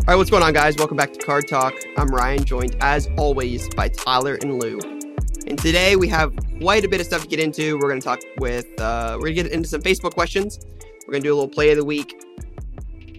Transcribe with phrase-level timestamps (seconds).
[0.00, 0.76] All right, what's going on, guys?
[0.78, 1.74] Welcome back to Card Talk.
[1.98, 4.80] I'm Ryan, joined as always by Tyler and Lou.
[5.46, 7.74] And today we have quite a bit of stuff to get into.
[7.78, 10.58] We're going to talk with, uh, we're going to get into some Facebook questions.
[11.06, 12.24] We're going to do a little play of the week.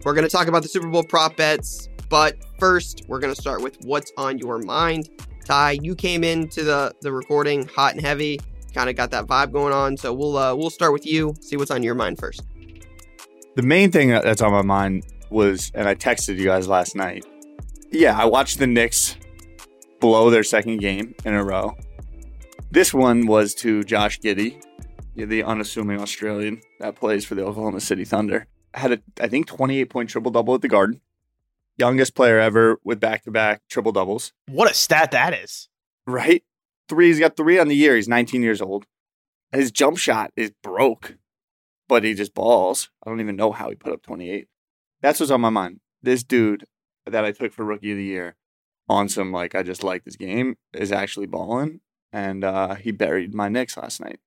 [0.04, 1.88] We're going to talk about the Super Bowl prop bets.
[2.10, 5.10] But first, we're going to start with what's on your mind.
[5.46, 8.40] Ty, you came into the, the recording hot and heavy,
[8.74, 9.98] kind of got that vibe going on.
[9.98, 11.36] So we'll uh, we'll start with you.
[11.42, 12.42] See what's on your mind first.
[13.56, 17.26] The main thing that's on my mind was, and I texted you guys last night.
[17.92, 19.16] Yeah, I watched the Knicks
[20.00, 21.76] blow their second game in a row.
[22.70, 24.64] This one was to Josh Giddey,
[25.16, 28.48] the unassuming Australian that plays for the Oklahoma City Thunder.
[28.74, 31.02] Had a, I think, 28 point triple double at the Garden.
[31.78, 34.34] Youngest player ever with back to back triple doubles.
[34.48, 35.68] What a stat that is.
[36.08, 36.44] Right?
[36.88, 37.96] Three, he's got three on the year.
[37.96, 38.86] He's 19 years old.
[39.52, 41.18] His jump shot is broke,
[41.90, 42.90] but he just balls.
[43.06, 44.48] I don't even know how he put up 28.
[45.02, 45.80] That's what's on my mind.
[46.02, 46.66] This dude
[47.06, 48.36] that I took for rookie of the year
[48.88, 53.34] on some like I just like this game is actually balling, and uh, he buried
[53.34, 54.20] my Knicks last night.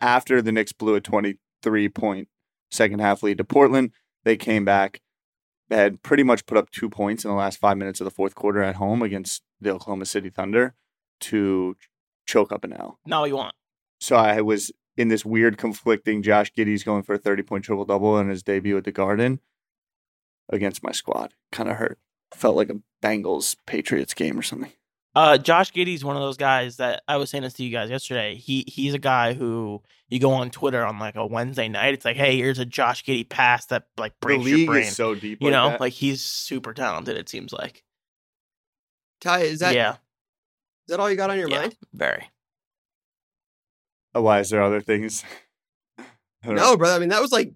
[0.00, 2.28] After the Knicks blew a 23 point
[2.70, 3.92] second half lead to Portland,
[4.24, 5.00] they came back.
[5.68, 8.10] They had pretty much put up two points in the last five minutes of the
[8.10, 10.74] fourth quarter at home against the Oklahoma City Thunder
[11.20, 11.76] to
[12.26, 12.98] choke up an L.
[13.04, 13.54] Not what you want.
[14.00, 17.84] So I was in this weird conflicting Josh Giddey's going for a 30 point triple
[17.84, 19.40] double in his debut at the Garden
[20.50, 21.34] against my squad.
[21.52, 21.98] Kind of hurt.
[22.34, 24.72] Felt like a Bengals Patriots game or something.
[25.14, 27.90] Uh, Josh Giddey's one of those guys that I was saying this to you guys
[27.90, 28.36] yesterday.
[28.36, 31.94] He he's a guy who you go on Twitter on like a Wednesday night.
[31.94, 34.82] It's like, hey, here's a Josh Giddey pass that like The breaks your brain.
[34.84, 35.38] is so deep.
[35.40, 35.80] you like know, that.
[35.80, 37.16] like he's super talented.
[37.16, 37.82] It seems like.
[39.20, 39.96] Ty, is that yeah, Is
[40.88, 41.76] that all you got on your yeah, mind?
[41.92, 42.30] very.
[44.14, 45.24] Oh, why is there other things?
[45.98, 46.04] I
[46.46, 46.62] don't know.
[46.62, 46.94] No, brother.
[46.94, 47.52] I mean, that was like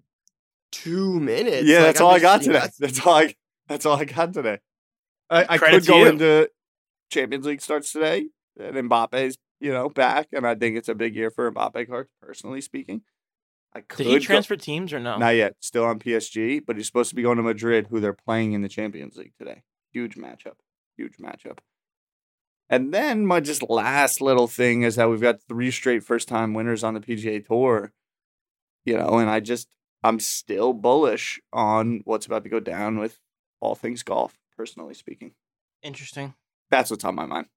[0.73, 1.67] two minutes.
[1.67, 2.71] yeah, Like, that's I'm all I got you know, today.
[2.79, 3.35] That's all I.
[3.67, 4.59] That's all I got today.
[5.29, 6.07] I, I could to go you.
[6.09, 6.49] into
[7.09, 8.27] Champions League starts today,
[8.59, 12.09] and Mbappe's you know back, and I think it's a big year for Mbappe cards.
[12.21, 13.01] Personally speaking,
[13.73, 15.17] I could Did he go- transfer teams or no?
[15.17, 15.55] Not yet.
[15.61, 18.61] Still on PSG, but he's supposed to be going to Madrid, who they're playing in
[18.61, 19.63] the Champions League today.
[19.93, 20.55] Huge matchup.
[20.97, 21.59] Huge matchup.
[22.69, 26.53] And then my just last little thing is that we've got three straight first time
[26.53, 27.93] winners on the PGA Tour.
[28.85, 29.69] You know, and I just
[30.03, 33.19] I'm still bullish on what's about to go down with
[33.61, 35.31] all things golf, personally speaking.
[35.81, 36.33] Interesting.
[36.69, 37.47] That's what's on my mind.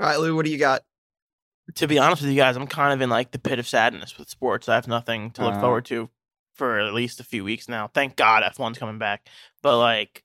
[0.00, 0.82] All right, Lou, what do you got?
[1.76, 4.18] To be honest with you guys, I'm kind of in like the pit of sadness
[4.18, 4.68] with sports.
[4.68, 5.60] I have nothing to look Uh.
[5.60, 6.10] forward to
[6.54, 7.88] for at least a few weeks now.
[7.94, 9.26] Thank God F1's coming back.
[9.62, 10.24] But like,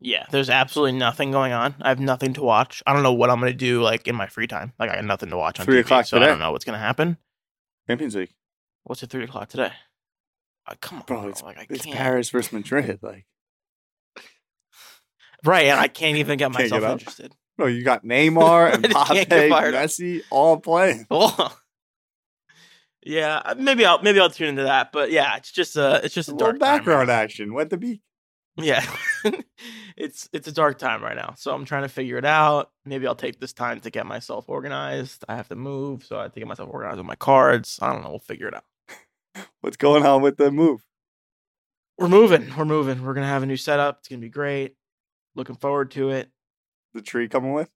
[0.00, 1.74] yeah, there's absolutely nothing going on.
[1.80, 2.82] I have nothing to watch.
[2.86, 4.72] I don't know what I'm gonna do like in my free time.
[4.78, 6.64] Like I got nothing to watch on Three TV, o'clock so I don't know what's
[6.64, 7.16] gonna happen.
[7.86, 8.34] Champions League.
[8.86, 9.72] What's at three o'clock today?
[10.66, 11.28] Uh, come on, Bro, bro.
[11.30, 11.96] it's, like I it's can't.
[11.96, 13.00] Paris versus Madrid.
[13.02, 13.26] Like,
[15.44, 16.92] Right, and I can't even get get myself up.
[16.92, 17.32] interested.
[17.56, 19.72] bro, you got Neymar and Mbappe.
[19.72, 21.06] Messi all playing.
[23.08, 24.90] Yeah, uh, maybe I'll maybe I'll tune into that.
[24.90, 27.54] But yeah, it's just a it's just A a dark time right background action.
[27.54, 28.02] Went the be
[28.56, 28.84] Yeah,
[29.96, 31.34] it's it's a dark time right now.
[31.36, 32.72] So I'm trying to figure it out.
[32.84, 35.24] Maybe I'll take this time to get myself organized.
[35.28, 37.78] I have to move, so I have to get myself organized with my cards.
[37.80, 38.10] I don't know.
[38.10, 38.64] We'll figure it out.
[39.66, 40.86] What's going on with the move?
[41.98, 42.54] We're moving.
[42.56, 43.02] We're moving.
[43.02, 43.98] We're gonna have a new setup.
[43.98, 44.76] It's gonna be great.
[45.34, 46.30] Looking forward to it.
[46.94, 47.68] The tree coming with?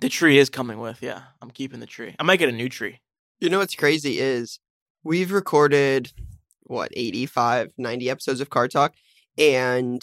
[0.00, 1.02] The tree is coming with.
[1.02, 2.16] Yeah, I'm keeping the tree.
[2.18, 3.02] I might get a new tree.
[3.40, 4.58] You know what's crazy is
[5.04, 6.14] we've recorded
[6.62, 8.94] what 85, 90 episodes of Card Talk,
[9.36, 10.02] and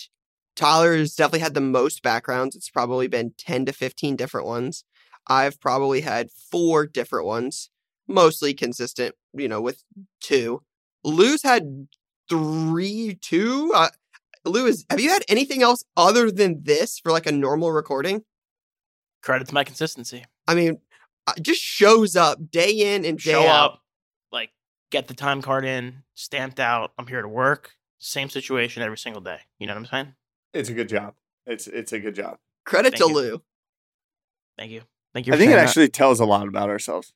[0.55, 2.55] Tyler's definitely had the most backgrounds.
[2.55, 4.83] It's probably been 10 to 15 different ones.
[5.25, 7.71] I've probably had four different ones,
[8.07, 9.83] mostly consistent, you know, with
[10.21, 10.61] two.
[11.05, 11.87] Lou's had
[12.29, 13.71] three, two.
[13.73, 13.89] Uh,
[14.43, 18.23] Lou, is, have you had anything else other than this for like a normal recording?
[19.21, 20.25] Credit to my consistency.
[20.47, 20.79] I mean,
[21.27, 23.73] uh, just shows up day in and day show out.
[23.73, 23.81] up,
[24.31, 24.49] like
[24.91, 26.91] get the time card in, stamped out.
[26.97, 27.71] I'm here to work.
[27.99, 29.39] Same situation every single day.
[29.59, 30.15] You know what I'm saying?
[30.53, 31.15] It's a good job.
[31.45, 32.37] It's it's a good job.
[32.65, 33.15] Credit Thank to you.
[33.15, 33.41] Lou.
[34.57, 34.81] Thank you.
[35.13, 35.33] Thank you.
[35.33, 35.67] I think it saying that.
[35.67, 37.13] actually tells a lot about ourselves.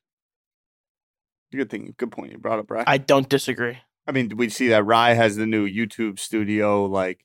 [1.52, 1.94] Good thing.
[1.96, 2.84] Good point you brought up, Rye.
[2.86, 3.78] I, I don't disagree.
[4.06, 7.24] I mean, we see that Rye has the new YouTube studio like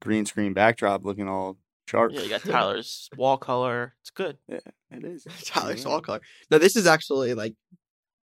[0.00, 1.58] green screen backdrop looking all
[1.88, 2.12] sharp.
[2.14, 3.94] Yeah, you got Tyler's wall color.
[4.02, 4.38] It's good.
[4.48, 4.58] Yeah,
[4.90, 5.26] it is.
[5.44, 5.88] Tyler's Yeah.
[5.90, 6.20] wall color.
[6.50, 7.54] Now, this is actually like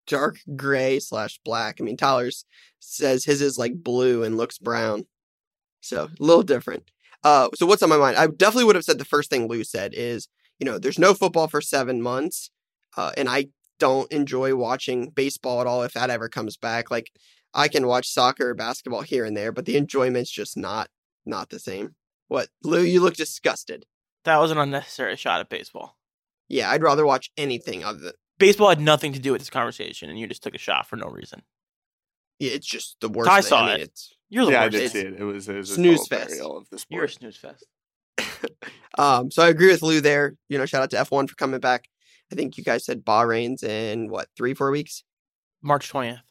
[0.07, 1.77] dark gray slash black.
[1.79, 2.45] I mean, Tyler's
[2.79, 5.05] says his is like blue and looks brown,
[5.81, 6.83] so a little different.
[7.23, 8.15] Uh, so what's on my mind?
[8.17, 10.29] I definitely would have said the first thing Lou said is,
[10.59, 12.51] you know, there's no football for seven months,
[12.95, 13.47] uh, and I
[13.79, 16.91] don't enjoy watching baseball at all if that ever comes back.
[16.91, 17.11] Like,
[17.53, 20.89] I can watch soccer or basketball here and there, but the enjoyment's just not
[21.25, 21.95] not the same.
[22.27, 22.81] What, Lou?
[22.81, 23.85] You look disgusted.
[24.25, 25.97] That was an unnecessary shot at baseball.
[26.49, 30.09] Yeah, I'd rather watch anything other than Baseball had nothing to do with this conversation,
[30.09, 31.41] and you just took a shot for no reason.
[32.39, 33.29] Yeah, it's just the worst.
[33.29, 33.49] Ty thing.
[33.49, 33.99] saw I mean, it.
[34.29, 35.15] You're the Yeah, I did see it.
[35.19, 36.41] It was, it was a snooze total fest.
[36.41, 37.65] of the You're a snooze fest.
[38.97, 39.31] um.
[39.31, 40.35] So I agree with Lou there.
[40.49, 41.87] You know, shout out to F one for coming back.
[42.31, 45.03] I think you guys said Bahrain's in what three four weeks.
[45.61, 46.21] March 20th.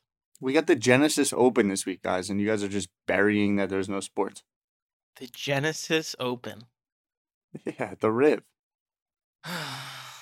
[0.40, 3.70] We got the Genesis Open this week, guys, and you guys are just burying that
[3.70, 4.42] there's no sports.
[5.18, 6.64] The Genesis Open.
[7.64, 8.42] Yeah, the Riv.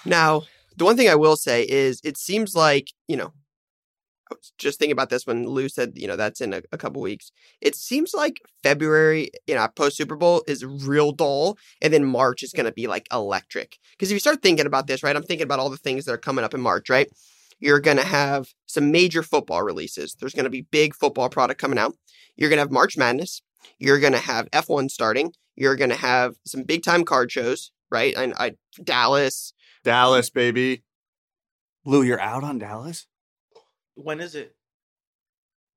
[0.07, 0.43] Now,
[0.77, 3.33] the one thing I will say is, it seems like you know,
[4.31, 6.79] I was just thinking about this when Lou said you know that's in a, a
[6.79, 7.31] couple weeks.
[7.61, 12.43] It seems like February, you know, post Super Bowl is real dull, and then March
[12.43, 13.79] is going to be like electric.
[13.93, 16.13] Because if you start thinking about this, right, I'm thinking about all the things that
[16.13, 17.09] are coming up in March, right?
[17.61, 20.15] You're going to have some major football releases.
[20.15, 21.95] There's going to be big football product coming out.
[22.37, 23.43] You're going to have March Madness.
[23.79, 25.33] You're going to have F1 starting.
[25.57, 28.15] You're going to have some big time card shows, right?
[28.17, 29.53] And I Dallas,
[29.85, 30.83] Dallas, baby.
[31.85, 33.07] Lou, you're out on Dallas?
[33.95, 34.55] When is it?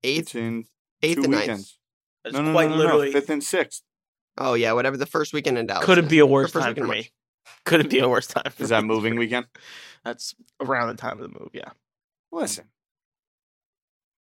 [0.04, 0.64] eighth, It's in
[1.02, 1.42] eighth two and ninth.
[1.42, 1.78] weekends.
[2.24, 3.06] It's no, no, quite no, no, literally.
[3.06, 3.12] no.
[3.12, 3.82] Fifth and sixth.
[4.36, 5.84] Oh yeah, whatever the first weekend in Dallas.
[5.84, 7.10] Couldn't be a Or worse first time weekend for in me.
[7.64, 8.50] Couldn't be a worse time.
[8.52, 8.88] For Is that me.
[8.88, 9.46] moving weekend?
[10.04, 11.50] That's around the time of the move.
[11.52, 11.70] Yeah,
[12.30, 12.66] Listen.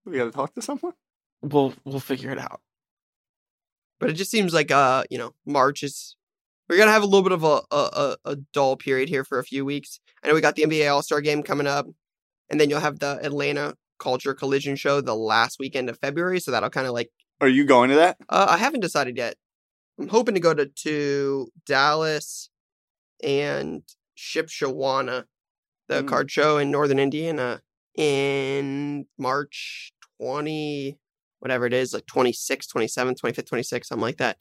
[0.05, 0.93] We got to talk to someone?
[1.41, 2.61] we'll we'll figure it out.
[3.99, 6.15] But it just seems like uh, you know, March is
[6.69, 9.39] we're gonna have a little bit of a a, a, a dull period here for
[9.39, 9.99] a few weeks.
[10.23, 11.87] I know we got the NBA All Star Game coming up,
[12.49, 16.39] and then you'll have the Atlanta Culture Collision Show the last weekend of February.
[16.39, 17.11] So that'll kind of like
[17.41, 18.17] Are you going to that?
[18.29, 19.35] uh, I haven't decided yet.
[19.99, 22.49] I'm hoping to go to to Dallas
[23.23, 23.83] and
[24.17, 25.25] Shipshewana,
[25.87, 26.07] the Mm.
[26.07, 27.61] card show in Northern Indiana
[27.95, 30.97] in March 20,
[31.39, 34.37] whatever it is, like 26, 27, 25th, 26th, something like that.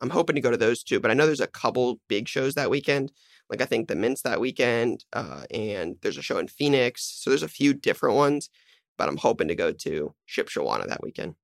[0.00, 2.54] I'm hoping to go to those two, but I know there's a couple big shows
[2.54, 3.10] that weekend.
[3.50, 7.04] Like I think the Mints that weekend, uh, and there's a show in Phoenix.
[7.22, 8.48] So there's a few different ones,
[8.96, 11.34] but I'm hoping to go to Shipshewana that weekend.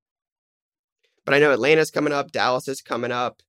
[1.25, 3.41] But I know Atlanta's coming up, Dallas is coming up.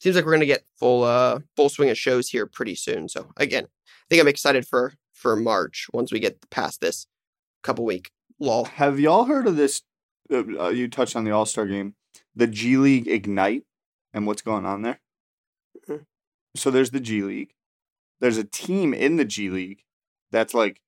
[0.00, 3.08] Seems like we're gonna get full uh full swing of shows here pretty soon.
[3.08, 7.06] So again, I think I'm excited for for March once we get past this
[7.62, 8.64] couple week lull.
[8.64, 9.82] Have y'all heard of this?
[10.30, 11.94] Uh, uh, you touched on the All Star game,
[12.34, 13.62] the G League Ignite,
[14.12, 15.00] and what's going on there.
[15.88, 16.04] Mhm.
[16.56, 17.54] So there's the G League.
[18.24, 19.84] There's a team in the G League
[20.32, 20.80] that's like,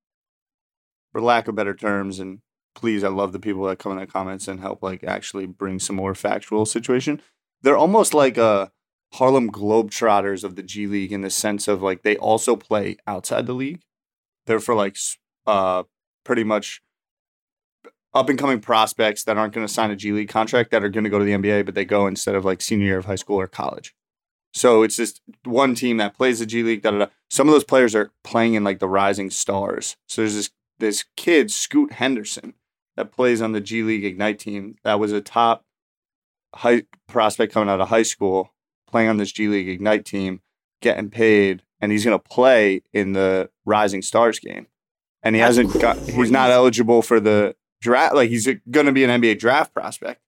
[1.13, 2.39] for lack of better terms, and
[2.75, 5.79] please, I love the people that come in the comments and help like actually bring
[5.79, 7.21] some more factual situation.
[7.61, 8.73] They're almost like a
[9.13, 13.45] Harlem Globetrotters of the G League in the sense of like they also play outside
[13.45, 13.83] the league.
[14.47, 14.97] They're for like
[15.47, 15.83] uh
[16.25, 16.81] pretty much
[18.15, 20.89] up and coming prospects that aren't going to sign a G League contract that are
[20.89, 23.05] going to go to the NBA, but they go instead of like senior year of
[23.05, 23.95] high school or college.
[24.57, 26.81] So it's just one team that plays the G League.
[26.81, 27.07] Da, da, da.
[27.29, 29.99] Some of those players are playing in like the Rising Stars.
[30.09, 32.55] So there's this this kid Scoot Henderson
[32.97, 34.77] that plays on the G League Ignite team.
[34.83, 35.67] That was a top
[36.55, 38.55] high prospect coming out of high school,
[38.89, 40.41] playing on this G League Ignite team,
[40.81, 44.69] getting paid, and he's going to play in the Rising Stars game.
[45.23, 45.99] And he That's hasn't got.
[45.99, 48.15] He's not eligible for the draft.
[48.15, 50.23] Like he's going to be an NBA draft prospect,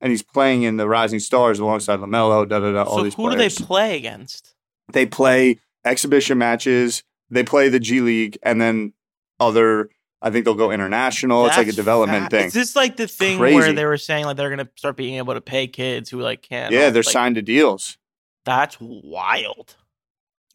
[0.00, 2.48] and he's playing in the Rising Stars alongside Lamelo.
[2.48, 2.82] Da da da.
[2.84, 3.54] All so these who players.
[3.56, 4.54] do they play against?
[4.92, 7.02] They play exhibition matches.
[7.30, 8.92] They play the G League, and then
[9.40, 9.90] other.
[10.22, 11.46] I think they'll go international.
[11.46, 12.46] it's like a development fa- thing.
[12.46, 13.54] Is this like the thing crazy.
[13.54, 16.42] where they were saying like they're gonna start being able to pay kids who like
[16.42, 16.72] can't?
[16.72, 17.98] yeah, uh, they're like, signed to deals.
[18.44, 19.76] That's wild.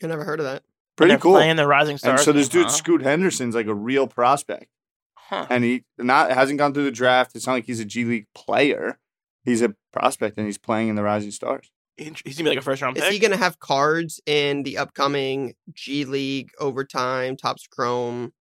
[0.03, 0.63] I never heard of that.
[0.95, 1.33] Pretty they're cool.
[1.33, 2.24] Playing the Rising And Stars.
[2.24, 2.75] so this game, dude huh?
[2.77, 4.67] Scoot Henderson's like a real prospect,
[5.15, 5.45] Huh.
[5.50, 7.36] and he not hasn't gone through the draft.
[7.36, 8.98] It's not like he's a G League player.
[9.43, 11.71] He's a prospect, and he's playing in the Rising Stars.
[11.98, 13.13] Int- He's gonna be like a first round Is pick.
[13.13, 18.33] he gonna have cards in the upcoming G League overtime, Topps Chrome,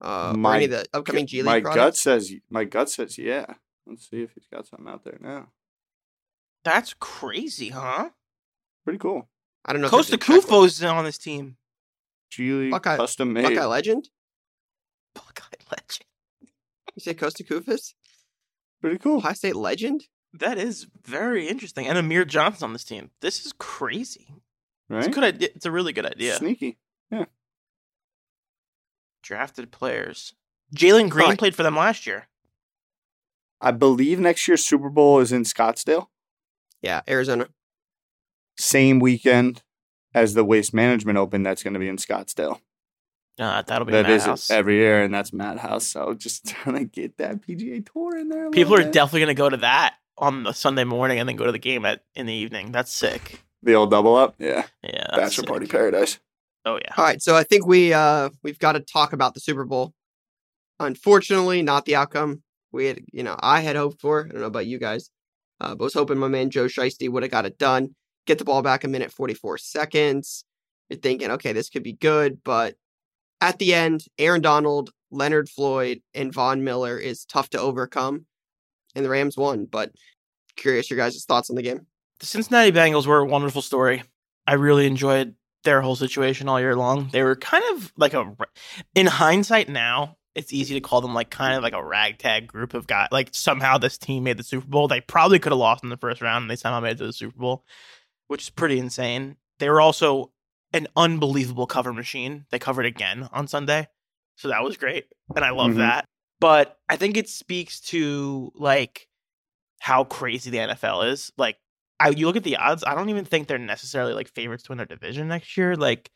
[0.00, 3.18] uh, or My any of the upcoming G League my gut says my gut says
[3.18, 3.46] yeah.
[3.86, 5.48] Let's see if he's got something out there now.
[6.64, 8.10] That's crazy, huh?
[8.84, 9.28] Pretty cool.
[9.64, 9.88] I don't know.
[9.88, 11.56] Costa there's a check Kufo's is on this team.
[12.30, 13.42] G League Buckeye- custom made.
[13.44, 14.08] Buckeye Legend.
[15.14, 16.06] Buckeye legend.
[16.94, 17.94] You say Kosta Koufos?
[18.80, 19.18] Pretty cool.
[19.18, 20.06] Ohio State Legend.
[20.34, 21.86] That is very interesting.
[21.86, 23.10] And Amir Johnson on this team.
[23.20, 24.34] This is crazy.
[24.88, 24.98] right?
[24.98, 25.48] It's a good idea.
[25.54, 26.34] It's a really good idea.
[26.36, 26.78] Sneaky.
[27.10, 27.24] Yeah.
[29.22, 30.34] Drafted players.
[30.74, 31.38] Jalen Green Right.
[31.38, 32.28] played for them last year.
[33.60, 36.08] I believe next year's Super Bowl is in Scottsdale.
[36.82, 37.48] Yeah, Arizona.
[38.56, 39.62] Same weekend
[40.14, 41.42] as the Waste Management Open.
[41.42, 42.60] That's going to be in Scottsdale.
[43.38, 44.50] Uh, that'll be That is madhouse.
[44.50, 45.86] every year, and that's Madhouse.
[45.86, 48.50] So just trying to get that PGA Tour in there.
[48.50, 48.92] People are bit.
[48.92, 51.58] definitely going to go to that on the Sunday morning and then go to the
[51.58, 52.72] game at in the evening.
[52.72, 53.40] That's sick.
[53.62, 54.34] the old double up.
[54.38, 55.46] Yeah, Yeah, that's bachelor sick.
[55.48, 56.18] party paradise.
[56.64, 56.92] Oh yeah.
[56.96, 59.94] All right, so I think we uh we've got to talk about the Super Bowl.
[60.80, 63.00] Unfortunately, not the outcome we had.
[63.12, 64.26] You know, I had hoped for.
[64.26, 65.10] I don't know about you guys,
[65.60, 67.94] uh, but was hoping my man Joe Shiesty would have got it done.
[68.26, 70.44] Get the ball back a minute forty four seconds.
[70.88, 72.74] You're thinking, okay, this could be good, but
[73.40, 78.24] at the end, Aaron Donald, Leonard Floyd, and Von Miller is tough to overcome,
[78.94, 79.64] and the Rams won.
[79.66, 79.92] But
[80.56, 81.86] curious your guys' thoughts on the game.
[82.20, 84.02] The Cincinnati Bengals were a wonderful story.
[84.46, 87.08] I really enjoyed their whole situation all year long.
[87.12, 88.34] They were kind of like a,
[88.94, 92.72] in hindsight now, it's easy to call them like kind of like a ragtag group
[92.74, 93.08] of guys.
[93.10, 94.86] Like somehow this team made the Super Bowl.
[94.88, 97.06] They probably could have lost in the first round and they somehow made it to
[97.06, 97.64] the Super Bowl,
[98.28, 99.36] which is pretty insane.
[99.58, 100.30] They were also
[100.72, 102.46] an unbelievable cover machine.
[102.50, 103.88] They covered again on Sunday.
[104.36, 105.06] So that was great.
[105.34, 105.78] And I love Mhm.
[105.78, 106.04] that.
[106.40, 109.08] But I think it speaks to like
[109.80, 111.32] how crazy the NFL is.
[111.36, 111.56] Like
[112.00, 114.72] I you look at the odds, I don't even think they're necessarily like favorites to
[114.72, 115.76] win their division next year.
[115.76, 116.10] Like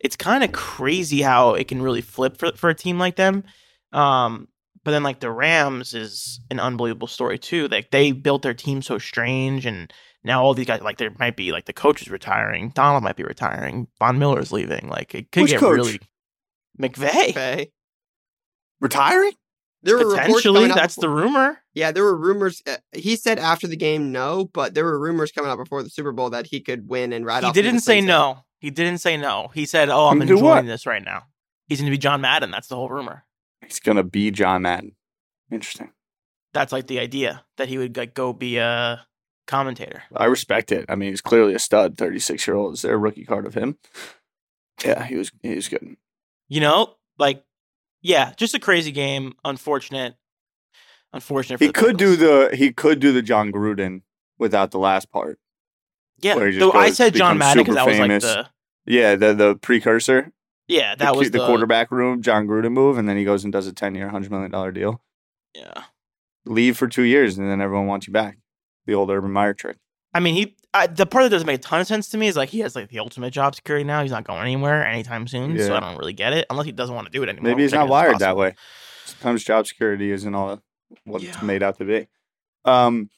[0.00, 3.44] it's kind of crazy how it can really flip for for a team like them.
[3.92, 4.48] Um
[4.84, 7.68] but then like the Rams is an unbelievable story too.
[7.68, 9.92] Like they built their team so strange and
[10.22, 13.16] now all these guys like there might be like the coach is retiring, Donald might
[13.16, 14.88] be retiring, Von Miller's leaving.
[14.88, 15.76] Like it could Which get coach?
[15.76, 16.00] really
[16.80, 17.30] McVay.
[17.30, 17.72] Okay.
[18.80, 19.32] Retiring?
[19.86, 21.62] There were reports Potentially, coming out that's the rumor.
[21.72, 22.62] Yeah, there were rumors.
[22.66, 25.88] Uh, he said after the game, no, but there were rumors coming out before the
[25.88, 27.56] Super Bowl that he could win and ride he off.
[27.56, 28.08] into didn't say sunset.
[28.08, 28.38] no.
[28.58, 29.48] He didn't say no.
[29.54, 30.66] He said, "Oh, I'm enjoying what?
[30.66, 31.24] this right now."
[31.68, 32.50] He's going to be John Madden.
[32.50, 33.24] That's the whole rumor.
[33.64, 34.94] He's gonna be John Madden.
[35.50, 35.90] Interesting.
[36.52, 39.06] That's like the idea that he would like go be a
[39.46, 40.02] commentator.
[40.14, 40.86] I respect it.
[40.88, 41.96] I mean, he's clearly a stud.
[41.98, 42.74] Thirty six year old.
[42.74, 43.78] Is there a rookie card of him?
[44.84, 45.32] Yeah, he was.
[45.42, 45.96] He was good.
[46.48, 47.44] You know, like
[48.02, 49.34] yeah, just a crazy game.
[49.44, 50.14] Unfortunate.
[51.12, 51.58] Unfortunate.
[51.58, 52.50] For He the could do the.
[52.54, 54.02] He could do the Jon Gruden
[54.38, 55.38] without the last part.
[56.20, 56.34] yeah.
[56.34, 58.48] where he just Though I said John Madden because that was like the
[58.84, 60.32] Yeah, the the precursor.
[60.68, 63.52] yeah that the, was the, quarterback room, Jon Gruden move, and then he goes and
[63.52, 65.00] does a ten year, hundred million dollar deal.
[65.54, 65.84] Yeah.
[66.44, 68.38] Leave for two years, and then everyone wants you back.
[68.86, 69.78] The old Urban Meyer trick.
[70.14, 72.28] I mean, he I, the part that doesn't make a ton of sense to me
[72.28, 74.02] is like he has like the ultimate job security now.
[74.02, 76.94] He's not going anywhere anytime soon, so I don't really get it unless he doesn't
[76.94, 77.50] want to do it anymore.
[77.50, 78.54] Maybe he's not wired that way.
[79.04, 80.60] Sometimes job security isn't all
[81.04, 82.08] what it's made out to be.
[82.64, 83.10] Um,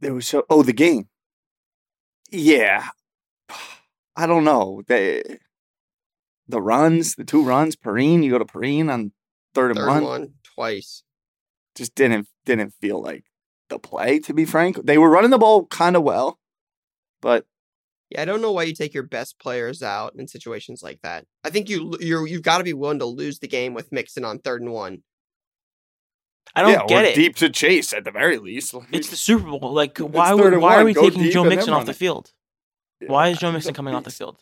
[0.00, 1.08] there was so oh the game.
[2.30, 2.88] Yeah,
[4.16, 4.82] I don't know.
[4.86, 5.38] the
[6.48, 8.22] the runs, the two runs, Perine.
[8.22, 9.12] You go to Perine on
[9.54, 10.04] third and Third one.
[10.04, 11.04] one twice.
[11.74, 13.24] Just didn't didn't feel like
[13.72, 14.18] the play.
[14.20, 16.38] To be frank, they were running the ball kind of well,
[17.20, 17.46] but
[18.10, 21.24] Yeah, I don't know why you take your best players out in situations like that.
[21.44, 24.24] I think you you're you've got to be willing to lose the game with Mixon
[24.24, 25.02] on third and one.
[26.54, 27.14] I don't yeah, get or it.
[27.14, 28.74] deep to chase at the very least.
[28.92, 29.72] It's the Super Bowl.
[29.72, 31.96] Like, why would, why are we Go taking Joe and Mixon off the it.
[31.96, 32.32] field?
[33.06, 34.38] Why is Joe he's Mixon coming off the field?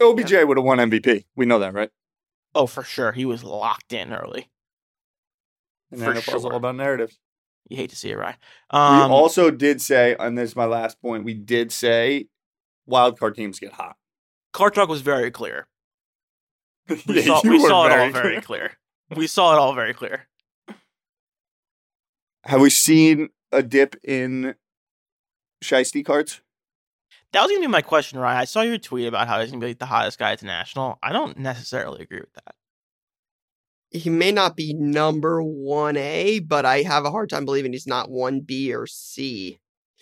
[0.00, 1.24] OBJ would have won MVP.
[1.36, 1.90] We know that, right?
[2.54, 3.12] Oh, for sure.
[3.12, 4.48] He was locked in early.
[5.92, 6.52] And For NFL's sure.
[6.52, 7.18] all about narratives.
[7.68, 8.36] You hate to see it, right?
[8.70, 12.26] Um, we also did say, and this is my last point, we did say
[12.86, 13.96] wild card teams get hot.
[14.52, 15.66] Card Talk was very clear.
[17.06, 18.72] We Yeah, saw, we saw it all very very clear.
[19.14, 20.26] We saw it all very clear.
[22.44, 24.54] Have we seen a dip in
[25.62, 26.40] Shiesty cards?
[27.32, 28.38] That was gonna be my question, Ryan.
[28.38, 30.46] I saw your tweet about how he's gonna be like, the hottest guy at the
[30.46, 30.98] national.
[31.02, 32.54] I don't necessarily agree with that.
[33.90, 37.86] He may not be number one A, but I have a hard time believing he's
[37.86, 39.58] not one B or C.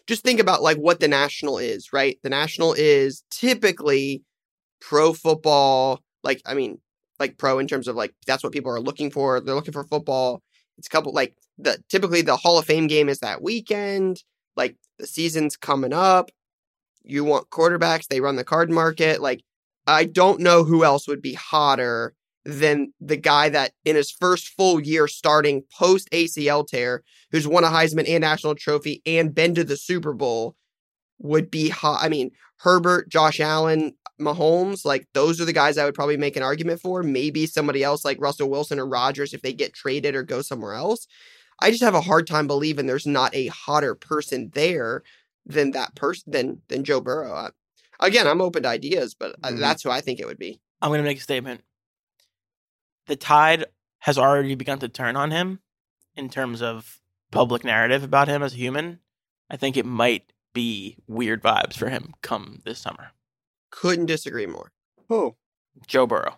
[0.06, 2.18] Just think about like what the national is, right?
[2.22, 4.22] The national is typically
[4.80, 6.00] pro football.
[6.22, 6.80] Like, I mean,
[7.18, 9.40] like pro in terms of like that's what people are looking for.
[9.40, 10.42] They're looking for football.
[10.76, 14.22] It's a couple like the typically the Hall of Fame game is that weekend.
[14.56, 16.30] Like the season's coming up.
[17.04, 19.22] You want quarterbacks, they run the card market.
[19.22, 19.42] Like,
[19.86, 22.14] I don't know who else would be hotter
[22.44, 27.64] than the guy that in his first full year starting post ACL tear, who's won
[27.64, 30.56] a Heisman and national trophy and been to the Super Bowl,
[31.18, 31.98] would be hot.
[32.02, 36.36] I mean, Herbert, Josh Allen, Mahomes, like those are the guys I would probably make
[36.36, 37.02] an argument for.
[37.02, 40.74] Maybe somebody else like Russell Wilson or Rodgers if they get traded or go somewhere
[40.74, 41.06] else.
[41.60, 45.02] I just have a hard time believing there's not a hotter person there
[45.44, 47.32] than that person than than Joe Burrow.
[47.32, 47.50] I,
[48.06, 49.58] again, I'm open to ideas, but uh Mhm.
[49.58, 50.60] that's who I think it would be.
[50.80, 51.62] I'm going to make a statement.
[53.08, 53.64] The tide
[54.00, 55.60] has already begun to turn on him
[56.14, 57.00] in terms of
[57.30, 59.00] public narrative about him as a human.
[59.50, 63.12] I think it might be weird vibes for him come this summer.
[63.70, 64.72] Couldn't disagree more.
[65.08, 65.36] Who?
[65.86, 66.36] Joe Burrow.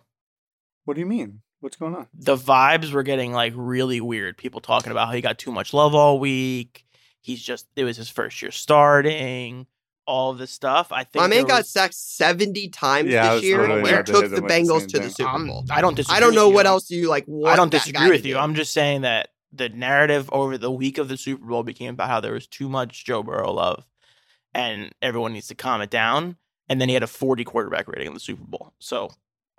[0.85, 1.41] what do you mean?
[1.59, 2.07] What's going on?
[2.13, 4.37] The vibes were getting like really weird.
[4.37, 6.85] People talking about how he got too much love all week.
[7.19, 9.67] He's just, it was his first year starting,
[10.11, 10.91] all of this stuff.
[10.91, 13.89] I think My man there got was- sacked 70 times Yeah, this year literally and
[13.89, 15.25] about to took the him the Bengals to the thing.
[15.25, 15.65] Super Bowl.
[15.71, 16.17] I don't disagree.
[16.17, 16.53] I don't with know you.
[16.55, 17.23] what else you like.
[17.27, 18.33] Want I don't disagree with you.
[18.33, 18.39] do.
[18.39, 22.09] I'm just saying that the narrative over the week of the Super Bowl became about
[22.09, 23.85] how there was too much Joe Burrow love,
[24.53, 26.37] and everyone needs to calm it down.
[26.69, 28.73] And then he had a 40 quarterback rating in the Super Bowl.
[28.79, 29.11] So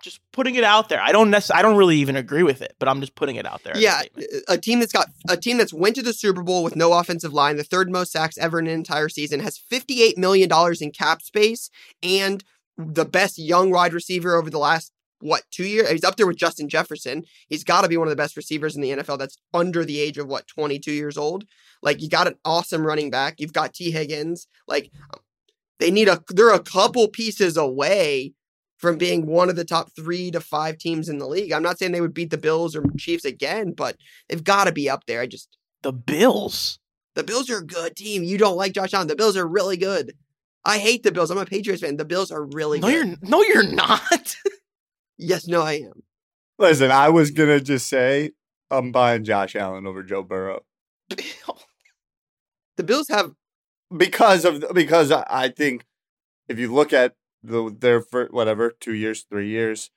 [0.03, 1.01] just putting it out there.
[1.01, 3.45] I don't necess- I don't really even agree with it, but I'm just putting it
[3.45, 3.77] out there.
[3.77, 6.75] Yeah, uh, a team that's got a team that's went to the Super Bowl with
[6.75, 10.49] no offensive line, the third most sacks ever in an entire season, has 58 million
[10.49, 11.69] dollars in cap space,
[12.03, 12.43] and
[12.77, 15.89] the best young wide receiver over the last what two years?
[15.89, 17.23] He's up there with Justin Jefferson.
[17.47, 19.17] He's got to be one of the best receivers in the NFL.
[19.19, 21.45] That's under the age of what 22 years old.
[21.81, 23.39] Like you got an awesome running back.
[23.39, 24.47] You've got T Higgins.
[24.67, 24.91] Like
[25.79, 26.21] they need a.
[26.29, 28.33] They're a couple pieces away
[28.83, 31.53] from being one of the top three to five teams in the league.
[31.53, 33.95] I'm not saying they would beat the Bills or Chiefs again, but
[34.27, 35.21] they've got to be up there.
[35.21, 36.79] I just the Bills.
[37.15, 38.23] the Bills are a good team.
[38.23, 39.07] You don't like Josh Allen.
[39.07, 40.13] The Bills are really good.
[40.65, 41.31] I hate the Bills.
[41.31, 41.95] I'm a Patriots fan.
[41.95, 43.07] The Bills are really no, good.
[43.07, 44.35] you're no, you're not.
[45.15, 46.03] Yes, no, I am.
[46.57, 48.31] Listen, I was gonna just say
[48.69, 50.65] I'm buying Josh Allen over Joe Burrow
[51.09, 53.31] The Bills have
[53.95, 55.85] because of because I I think
[56.49, 57.13] if you look at
[57.43, 59.91] the their for whatever two years, three years,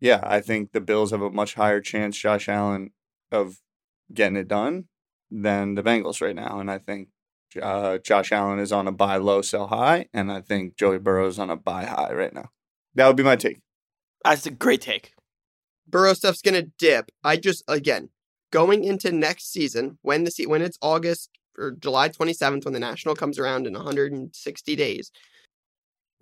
[0.00, 2.90] yeah, I think the Bills have a much higher chance, Josh Allen,
[3.32, 3.60] of
[4.12, 4.84] getting it done
[5.30, 7.08] than the Bengals right now, and I think
[7.60, 11.26] uh, Josh Allen is on a buy low, sell high, and I think Joey Burrow
[11.26, 12.50] is on a buy high right now.
[12.94, 13.60] That would be my take.
[14.24, 15.12] That's a great take.
[15.88, 17.10] Burrow stuff's gonna dip.
[17.22, 18.10] I just again
[18.50, 22.80] going into next season when the se- when it's August or July 27th when the
[22.80, 25.10] national comes around in 160 days.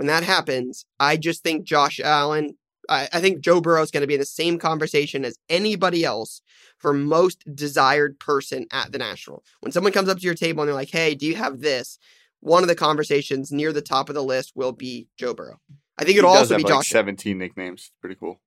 [0.02, 2.56] When that happens, I just think Josh Allen.
[2.88, 6.04] I, I think Joe Burrow is going to be in the same conversation as anybody
[6.04, 6.42] else
[6.76, 9.44] for most desired person at the national.
[9.60, 12.00] When someone comes up to your table and they're like, "Hey, do you have this?"
[12.40, 15.60] One of the conversations near the top of the list will be Joe Burrow.
[15.96, 16.88] I think it'll does also have be like Josh.
[16.88, 17.92] 17 nicknames.
[18.00, 18.40] Pretty cool.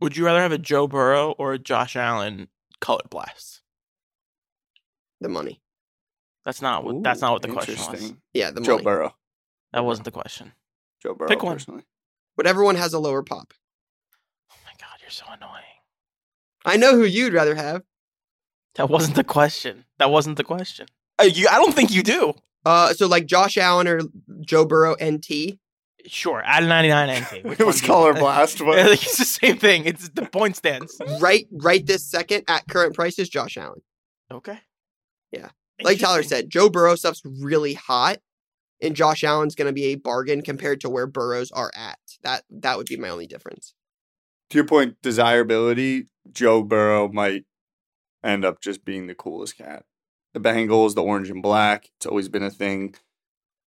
[0.00, 2.48] Would you rather have a Joe Burrow or a Josh Allen
[2.80, 3.60] color blast?
[5.20, 5.60] the money.
[6.46, 7.02] That's not what.
[7.02, 8.14] That's not what the question was.
[8.32, 8.66] Yeah, the money.
[8.66, 8.84] Joe money.
[8.84, 9.14] Burrow.
[9.72, 10.52] That wasn't the question.
[11.02, 11.28] Joe Burrow.
[11.28, 11.54] Pick one.
[11.54, 11.84] Personally.
[12.36, 13.52] But everyone has a lower pop.
[14.50, 15.62] Oh my god, you're so annoying.
[16.64, 17.82] I know who you'd rather have.
[18.76, 19.84] That wasn't the question.
[19.98, 20.86] That wasn't the question.
[21.20, 22.34] Uh, you, I don't think you do.
[22.64, 24.00] Uh, so like Josh Allen or
[24.40, 25.58] Joe Burrow NT.
[26.06, 27.44] Sure, add a 99 NT.
[27.44, 29.84] Which It was one do you color blast, but it's the same thing.
[29.84, 30.96] It's the point stands.
[31.20, 33.82] Right, right this second at current prices, Josh Allen.
[34.32, 34.58] Okay.
[35.30, 35.48] Yeah.
[35.82, 38.18] Like Tyler said, Joe Burrow stuff's really hot,
[38.82, 41.98] and Josh Allen's going to be a bargain compared to where Burrows are at.
[42.22, 43.72] That that would be my only difference.
[44.50, 47.44] to your point, desirability, Joe Burrow might
[48.22, 49.84] end up just being the coolest cat.
[50.34, 52.94] The Bengals, the orange and black, it's always been a thing.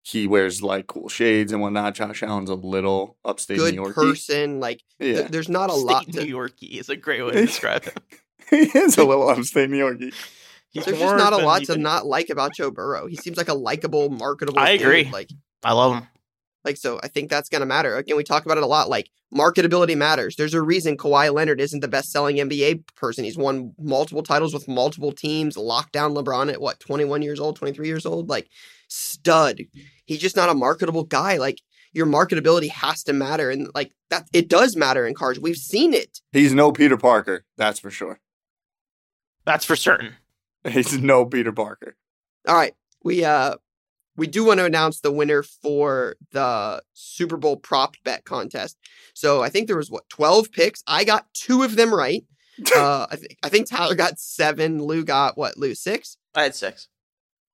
[0.02, 1.94] He wears like cool shades and whatnot.
[1.94, 3.94] Josh Allen's a little upstate Good New York.
[3.94, 4.58] person.
[4.60, 5.22] Like th- Yeah.
[5.28, 6.26] there's not a State lot New to.
[6.26, 7.94] Yorkie is a great way to describe him.
[8.50, 10.14] he is a little upstate New Yorkie.
[10.70, 13.06] He's There's just not a lot you to not like about Joe Burrow.
[13.06, 14.58] He seems like a likable, marketable.
[14.58, 14.86] I dude.
[14.86, 15.10] agree.
[15.10, 15.30] Like
[15.62, 16.08] I love him.
[16.64, 17.96] Like, so I think that's going to matter.
[17.96, 18.90] Again, we talk about it a lot.
[18.90, 20.36] Like, marketability matters.
[20.36, 23.24] There's a reason Kawhi Leonard isn't the best selling NBA person.
[23.24, 27.56] He's won multiple titles with multiple teams, locked down LeBron at what, 21 years old,
[27.56, 28.28] 23 years old?
[28.28, 28.48] Like,
[28.88, 29.60] stud.
[30.04, 31.38] He's just not a marketable guy.
[31.38, 33.50] Like, your marketability has to matter.
[33.50, 35.40] And, like, that it does matter in cars.
[35.40, 36.20] We've seen it.
[36.32, 38.20] He's no Peter Parker, that's for sure.
[39.46, 40.16] That's for certain.
[40.66, 41.96] He's no Peter Parker.
[42.46, 42.74] All right.
[43.04, 43.56] We, uh,
[44.16, 48.76] we do want to announce the winner for the Super Bowl prop bet contest.
[49.14, 50.82] So I think there was what 12 picks.
[50.86, 52.24] I got two of them right.
[52.76, 54.82] uh, I think I think Tyler got seven.
[54.82, 55.56] Lou got what?
[55.56, 56.16] Lou six.
[56.34, 56.88] I had six.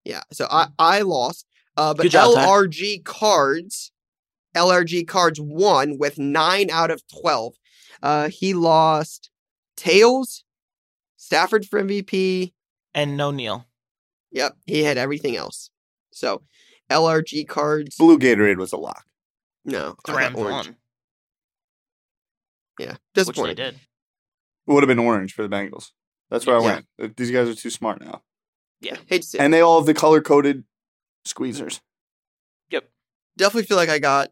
[0.02, 0.22] Yeah.
[0.32, 1.46] So I I lost.
[1.76, 2.46] Uh, but Good job, Ty.
[2.46, 3.92] LRG cards,
[4.54, 7.54] LRG cards won with nine out of twelve.
[8.02, 9.30] Uh, he lost
[9.76, 10.44] Tails,
[11.16, 12.53] Stafford for MVP.
[12.94, 13.66] And no Neil.
[14.32, 15.70] Yep, he had everything else.
[16.12, 16.42] So
[16.90, 17.96] LRG cards.
[17.96, 19.04] Blue Gatorade was a lock.
[19.64, 20.66] No, The I Rams orange.
[20.68, 20.76] won.
[22.78, 23.56] Yeah, Which they disappointing.
[23.56, 23.74] did.
[23.74, 25.90] It would have been orange for the Bengals.
[26.30, 26.86] That's where I went.
[27.00, 28.22] Uh, These guys are too smart now.
[28.80, 29.38] Yeah, hate to see.
[29.38, 30.64] And they all have the color coded
[31.26, 31.80] squeezers.
[32.70, 32.88] Yep.
[33.36, 34.30] Definitely feel like I got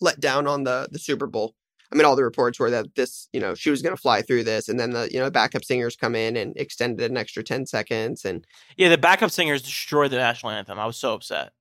[0.00, 1.54] let down on the the Super Bowl.
[1.92, 4.22] I mean, all the reports were that this, you know, she was going to fly
[4.22, 7.42] through this, and then the you know backup singers come in and extended an extra
[7.42, 10.78] ten seconds, and Yeah, the backup singers destroyed the national anthem.
[10.78, 11.52] I was so upset.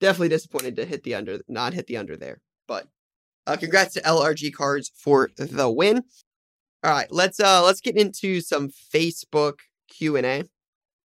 [0.00, 2.40] definitely disappointed to hit the under, not hit the under there.
[2.68, 2.86] But
[3.48, 6.04] uh, congrats to LRG Cards for the win.
[6.84, 9.54] All right, let's uh let's get into some Facebook
[9.88, 10.44] Q and A.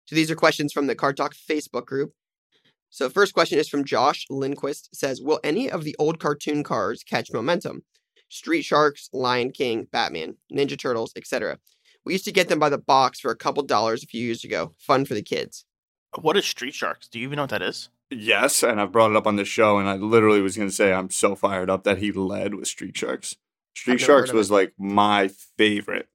[0.05, 2.13] So these are questions from the Card Talk Facebook group.
[2.91, 4.91] So first question is from Josh Lindquist.
[4.95, 7.85] Says, "Will any of the old cartoon cars catch momentum?
[8.33, 11.59] Street Sharks, Lion King, Batman, Ninja Turtles, etc.
[12.05, 14.43] We used to get them by the box for a couple dollars a few years
[14.43, 14.73] ago.
[14.79, 15.65] Fun for the kids."
[16.21, 17.09] What is Street Sharks?
[17.09, 17.89] Do you even know what that is?
[18.11, 20.75] Yes, and I've brought it up on the show, and I literally was going to
[20.75, 23.37] say I'm so fired up that he led with Street Sharks.
[23.75, 24.53] Street Sharks was it.
[24.53, 26.09] like my favorite.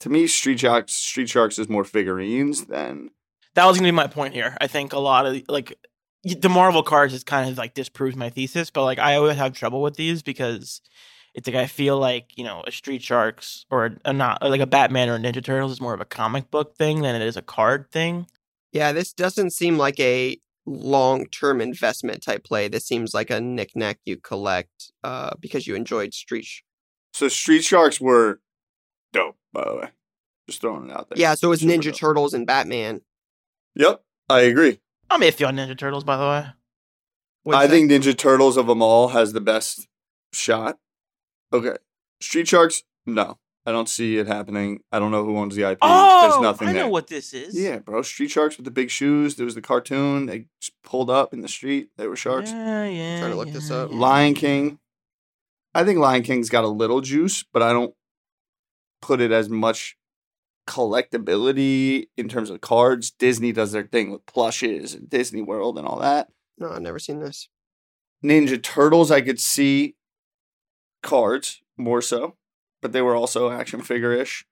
[0.00, 3.10] To me, Street Sharks, Street Sharks is more figurines than
[3.54, 4.56] That was gonna be my point here.
[4.60, 5.78] I think a lot of like
[6.24, 9.54] the Marvel cards just kind of like disproves my thesis, but like I always have
[9.54, 10.82] trouble with these because
[11.34, 14.60] it's like I feel like you know a Street Sharks or a, a not like
[14.60, 17.22] a Batman or a Ninja Turtles is more of a comic book thing than it
[17.22, 18.26] is a card thing.
[18.72, 22.68] Yeah, this doesn't seem like a long term investment type play.
[22.68, 26.44] This seems like a knickknack you collect uh, because you enjoyed Street.
[26.44, 26.60] Sh-
[27.14, 28.40] So Street Sharks were
[29.12, 29.88] dope, by the way.
[30.48, 31.18] Just throwing it out there.
[31.18, 31.96] yeah, so it was Super Ninja dope.
[31.96, 33.00] Turtles and Batman.
[33.76, 34.80] Yep, I agree.
[35.08, 36.46] I'm iffy on Ninja Turtles, by the way.
[37.42, 39.88] What'd I you think Ninja Turtles of them all has the best
[40.32, 40.78] shot.
[41.52, 41.76] Okay.
[42.20, 43.38] Street Sharks, no.
[43.66, 44.80] I don't see it happening.
[44.90, 45.78] I don't know who owns the IP.
[45.82, 46.82] Oh, There's nothing I there.
[46.84, 47.54] know what this is.
[47.58, 48.00] Yeah, bro.
[48.02, 49.34] Street Sharks with the big shoes.
[49.36, 50.26] There was the cartoon.
[50.26, 51.90] They just pulled up in the street.
[51.96, 52.50] They were sharks.
[52.50, 53.18] Yeah, yeah.
[53.18, 53.90] Trying to look this up.
[53.90, 53.98] yeah.
[53.98, 54.78] Lion King.
[55.74, 57.94] I think Lion King's got a little juice, but I don't
[59.02, 59.96] put it as much
[60.66, 63.10] collectability in terms of cards.
[63.10, 66.28] Disney does their thing with plushes and Disney World and all that.
[66.58, 67.48] No, I've never seen this.
[68.24, 69.94] Ninja Turtles, I could see
[71.02, 72.36] cards more so,
[72.82, 74.46] but they were also action figure ish.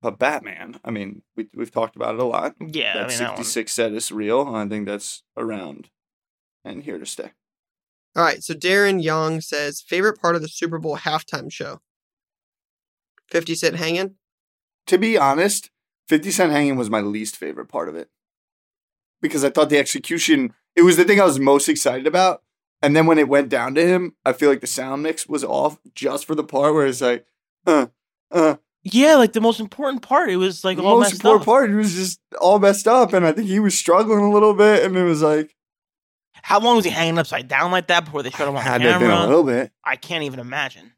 [0.00, 2.56] But Batman, I mean, we, we've talked about it a lot.
[2.58, 4.52] Yeah, I that mean that 66 set is real.
[4.52, 5.90] I think that's around
[6.64, 7.32] and here to stay.
[8.16, 11.80] All right, so Darren Young says favorite part of the Super Bowl halftime show.
[13.30, 14.16] Fifty Cent hanging.
[14.88, 15.70] To be honest,
[16.08, 18.10] 50 Cent hanging was my least favorite part of it
[19.22, 22.42] because I thought the execution, it was the thing I was most excited about.
[22.82, 25.44] And then when it went down to him, I feel like the sound mix was
[25.44, 27.24] off just for the part where it's like,
[27.66, 27.86] uh,
[28.30, 30.30] uh, Yeah, like the most important part.
[30.30, 31.46] It was like the all most important up.
[31.46, 34.54] part it was just all messed up and i think he was struggling a little
[34.54, 35.54] bit and it was like
[36.42, 38.80] How long was he hanging upside down like that before they shut him on had
[38.80, 40.92] have been a little bit I can't even imagine.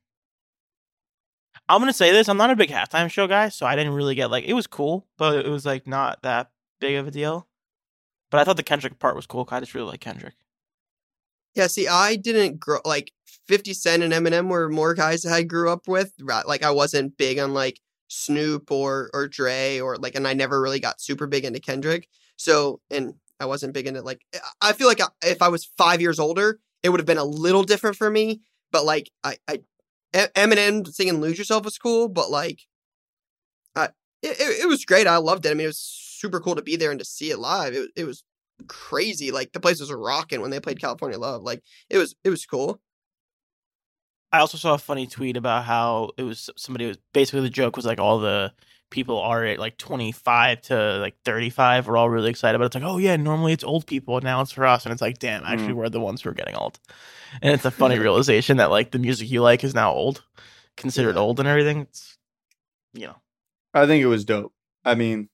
[1.68, 4.14] I'm gonna say this: I'm not a big halftime show guy, so I didn't really
[4.14, 7.48] get like it was cool, but it was like not that big of a deal.
[8.30, 9.48] But I thought the Kendrick part was cool.
[9.50, 10.34] I just really like Kendrick.
[11.54, 13.12] Yeah, see, I didn't grow like
[13.46, 16.12] Fifty Cent and Eminem were more guys that I grew up with.
[16.20, 20.34] Right, Like I wasn't big on like Snoop or or Dre or like, and I
[20.34, 22.08] never really got super big into Kendrick.
[22.36, 24.20] So, and I wasn't big into like.
[24.32, 27.18] Eh, I feel like I- if I was five years older, it would have been
[27.18, 28.40] a little different for me.
[28.72, 29.60] But like, I, I
[30.14, 32.60] Eminem singing "Lose Yourself" was cool, but like,
[33.76, 33.86] I
[34.22, 35.06] it, it was great.
[35.06, 35.50] I loved it.
[35.50, 37.74] I mean, it was super cool to be there and to see it live.
[37.74, 38.24] It it was
[38.68, 39.30] crazy.
[39.30, 41.42] Like the place was rocking when they played California Love.
[41.42, 42.80] Like it was it was cool.
[44.32, 47.76] I also saw a funny tweet about how it was somebody was basically the joke
[47.76, 48.52] was like all the
[48.90, 52.84] people are at like 25 to like 35 we're all really excited but it's like
[52.84, 55.42] oh yeah normally it's old people and now it's for us and it's like damn
[55.44, 55.76] actually Mm.
[55.76, 56.78] we're the ones who are getting old
[57.42, 60.22] and it's a funny realization that like the music you like is now old
[60.76, 61.22] considered Yeah.
[61.22, 62.16] old and everything it's
[62.92, 63.16] you know
[63.72, 64.52] i think it was dope
[64.84, 65.28] i mean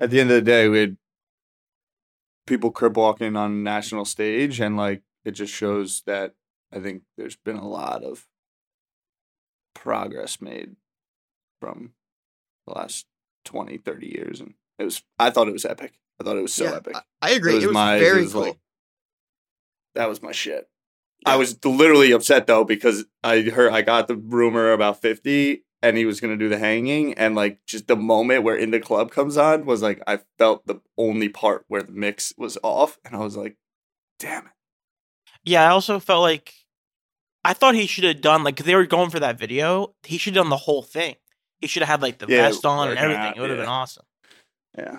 [0.00, 0.96] at the end of the day we had
[2.50, 6.34] people crip walking on national stage and like it just shows that
[6.74, 8.26] i think there's been a lot of
[9.74, 10.74] progress made
[11.60, 11.92] from
[12.66, 13.06] the last
[13.44, 16.52] 20 30 years and it was i thought it was epic i thought it was
[16.52, 17.54] so Yeah, epic I, I agree.
[17.62, 18.42] It was, my- very was cool.
[18.42, 18.58] like-
[19.94, 20.68] that was my shit
[21.26, 25.96] i was literally upset though because i heard i got the rumor about 50 and
[25.96, 28.80] he was going to do the hanging and like just the moment where in the
[28.80, 32.98] club comes on was like i felt the only part where the mix was off
[33.04, 33.56] and i was like
[34.18, 34.52] damn it
[35.44, 36.52] yeah i also felt like
[37.44, 40.18] i thought he should have done like 'cause they were going for that video he
[40.18, 41.14] should have done the whole thing
[41.60, 43.58] he should have had like the Yeah, vest on and everything out, it would have
[43.58, 43.64] yeah.
[43.64, 44.04] been awesome
[44.76, 44.98] yeah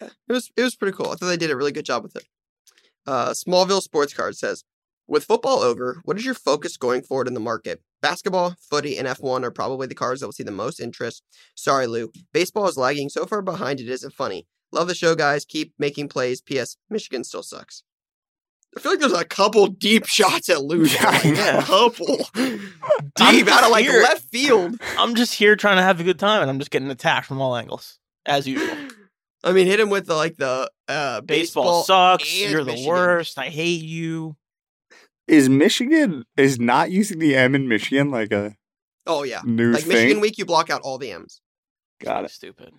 [0.00, 1.06] Yeah, it was it was pretty cool.
[1.10, 2.24] I thought they did a really good job with it.
[3.06, 4.64] Uh, Smallville Sports Card says,
[5.06, 7.82] with football over, what is your focus going forward in the market?
[8.02, 11.22] Basketball, footy, and F1 are probably the cards that will see the most interest.
[11.54, 12.10] Sorry, Lou.
[12.32, 14.46] Baseball is lagging so far behind it isn't funny.
[14.72, 15.44] Love the show, guys.
[15.44, 16.40] Keep making plays.
[16.40, 16.76] P.S.
[16.90, 17.84] Michigan still sucks.
[18.76, 20.84] I feel like there's a couple deep shots at Lou.
[20.86, 21.58] Yeah.
[21.58, 24.02] A couple deep out of like here.
[24.02, 24.80] left field.
[24.98, 27.40] I'm just here trying to have a good time, and I'm just getting attacked from
[27.40, 28.74] all angles as usual.
[29.44, 31.82] I mean, hit him with the like the uh, Baseball, baseball.
[31.84, 32.40] sucks.
[32.40, 33.38] You're the worst.
[33.38, 34.36] I hate you.
[35.32, 38.54] Is Michigan is not using the M in Michigan like a
[39.06, 39.88] Oh yeah, new like thing?
[39.88, 41.40] Michigan week, you block out all the M's.
[42.04, 42.30] Got it.
[42.30, 42.70] Stupid.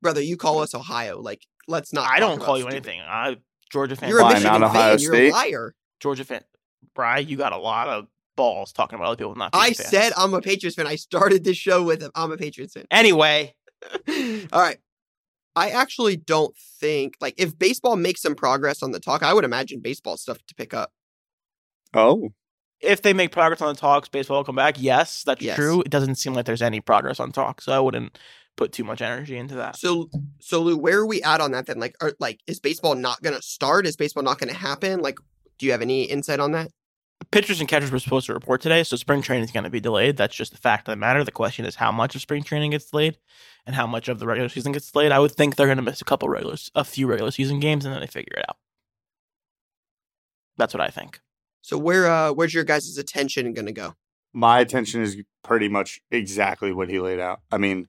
[0.00, 1.20] Brother, you call us Ohio.
[1.20, 2.06] Like, let's not.
[2.06, 2.86] I talk don't about call you stupid.
[2.88, 3.00] anything.
[3.06, 3.36] I
[3.70, 4.08] Georgia fan.
[4.08, 4.98] You're a Why Michigan not Ohio fan.
[5.00, 5.74] You're a liar.
[6.00, 6.42] Georgia fan.
[6.94, 9.50] Bry, you got a lot of balls talking about other people not.
[9.52, 9.90] I fans.
[9.90, 10.86] said I'm a Patriots fan.
[10.86, 12.86] I started this show with I'm a Patriots fan.
[12.90, 13.54] Anyway,
[14.52, 14.78] All right.
[15.58, 19.44] I actually don't think like if baseball makes some progress on the talk, I would
[19.44, 20.92] imagine baseball stuff to pick up.
[21.94, 22.30] Oh,
[22.80, 24.76] if they make progress on the talks, baseball will come back.
[24.78, 25.56] Yes, that's Yes.
[25.56, 25.80] true.
[25.80, 28.18] It doesn't seem like there's any progress on talk, so I wouldn't
[28.56, 29.76] put too much energy into that.
[29.76, 30.08] So
[30.40, 31.78] so Lou, where are we at on that then?
[31.78, 33.86] Like are, like is baseball not going to start?
[33.86, 35.00] Is baseball not going to happen?
[35.00, 35.18] Like
[35.58, 36.70] do you have any insight on that?
[37.30, 39.80] Pitchers and catchers were supposed to report today, so spring training is going to be
[39.80, 40.16] delayed.
[40.16, 41.24] That's just the fact of the matter.
[41.24, 43.18] The question is how much of spring training gets delayed
[43.66, 45.12] and how much of the regular season gets delayed.
[45.12, 47.84] I would think they're going to miss a couple regular, a few regular season games,
[47.84, 48.56] and then they figure it out.
[50.56, 51.20] That's what I think.
[51.60, 53.94] So where uh where's your guys' attention going to go?
[54.32, 57.40] my attention is pretty much exactly what he laid out.
[57.50, 57.88] I mean,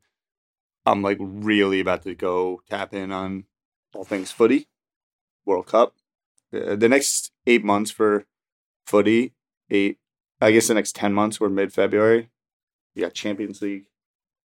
[0.85, 3.45] I'm like really about to go tap in on
[3.93, 4.67] all things footy,
[5.45, 5.95] World Cup.
[6.53, 8.25] Uh, the next eight months for
[8.89, 9.33] footy,
[9.69, 9.99] eight,
[10.41, 12.29] I guess the next 10 months, we're mid February.
[12.95, 13.85] You got Champions League,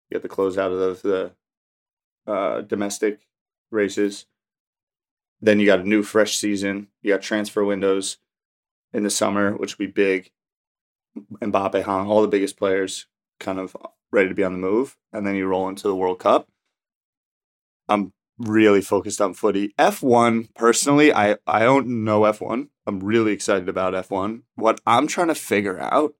[0.08, 1.32] you got the closeout of the,
[2.26, 3.26] the uh, domestic
[3.70, 4.26] races.
[5.40, 6.88] Then you got a new fresh season.
[7.02, 8.18] You got transfer windows
[8.92, 10.30] in the summer, which will be big.
[11.16, 13.06] Mbappe, Haaland, all the biggest players
[13.40, 13.76] kind of
[14.10, 14.96] ready to be on the move.
[15.12, 16.48] And then you roll into the World Cup.
[17.88, 19.74] I'm really focused on footy.
[19.78, 22.68] F1, personally, I, I don't know F1.
[22.88, 24.42] I'm really excited about F1.
[24.54, 26.14] What I'm trying to figure out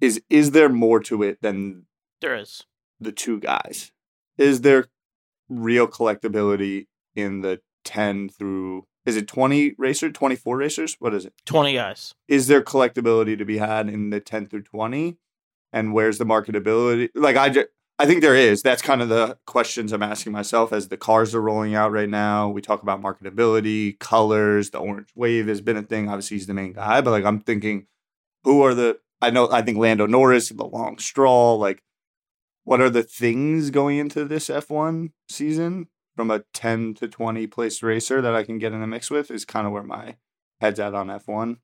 [0.00, 1.86] is is there more to it than
[2.20, 2.62] There is.
[3.00, 3.90] the two guys?
[4.36, 4.86] Is there
[5.48, 6.86] real collectability
[7.16, 10.96] in the 10 through, is it 20 racer, 24 racers?
[10.98, 11.32] What is it?
[11.46, 12.14] 20 guys.
[12.28, 15.16] is there collectability to be had in the 10 through 20
[15.72, 17.66] and where's the marketability like i ju-
[17.98, 18.62] i think there is.
[18.62, 22.08] That's kind of the questions i'm asking myself as the cars are rolling out right
[22.08, 22.48] now.
[22.48, 26.08] We talk about marketability colors the orange wave has been a thing.
[26.08, 27.86] Obviously he's the main guy but like i'm thinking
[28.44, 31.82] who are the i know i think lando norris the long straw like
[32.64, 37.82] what are the things going into this f1 season from a 10 to 20 place
[37.82, 40.16] racer that i can get in the mix with is kind of where my
[40.60, 41.56] head's at on f1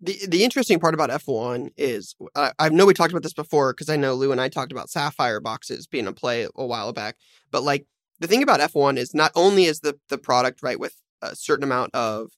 [0.00, 3.72] The the interesting part about F1 is I, I know we talked about this before
[3.72, 6.92] because I know Lou and I talked about sapphire boxes being a play a while
[6.92, 7.16] back.
[7.50, 7.86] But like
[8.20, 11.64] the thing about F1 is not only is the the product right with a certain
[11.64, 12.30] amount of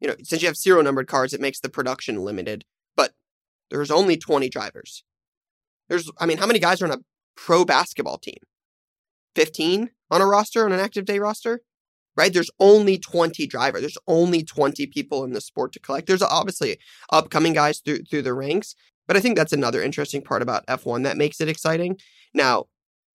[0.00, 2.64] you know since you have zero numbered cars it makes the production limited,
[2.96, 3.12] but
[3.70, 5.04] there's only 20 drivers.
[5.88, 7.04] There's I mean how many guys are on a
[7.36, 8.38] pro basketball team?
[9.36, 11.62] 15 on a roster on an active day roster?
[12.16, 12.32] Right?
[12.32, 13.82] There's only 20 drivers.
[13.82, 16.06] There's only 20 people in the sport to collect.
[16.06, 16.78] There's obviously
[17.10, 18.74] upcoming guys through through the ranks,
[19.06, 21.98] but I think that's another interesting part about F1 that makes it exciting.
[22.34, 22.66] Now,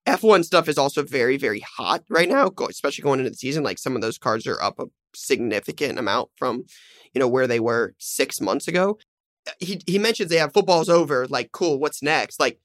[0.06, 3.64] F1 stuff is also very very hot right now, especially going into the season.
[3.64, 4.86] Like some of those cars are up a
[5.16, 6.64] significant amount from,
[7.14, 8.98] you know, where they were 6 months ago.
[9.60, 12.40] He he mentions they have football's over, like cool, what's next?
[12.40, 12.60] Like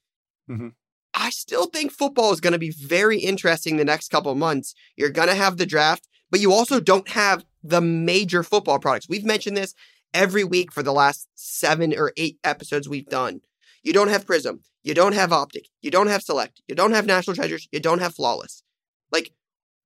[0.51, 0.75] Mhm.
[1.14, 4.75] I still think football is going to be very interesting the next couple of months.
[4.96, 9.09] You're going to have the draft, but you also don't have the major football products.
[9.09, 9.75] We've mentioned this
[10.15, 13.41] every week for the last seven or eight episodes we've done.
[13.83, 14.61] You don't have Prism.
[14.83, 15.69] You don't have Optic.
[15.83, 16.62] You don't have Select.
[16.69, 17.69] You don't have National Treasures.
[17.73, 18.62] You don't have Flawless.
[19.12, 19.33] Like,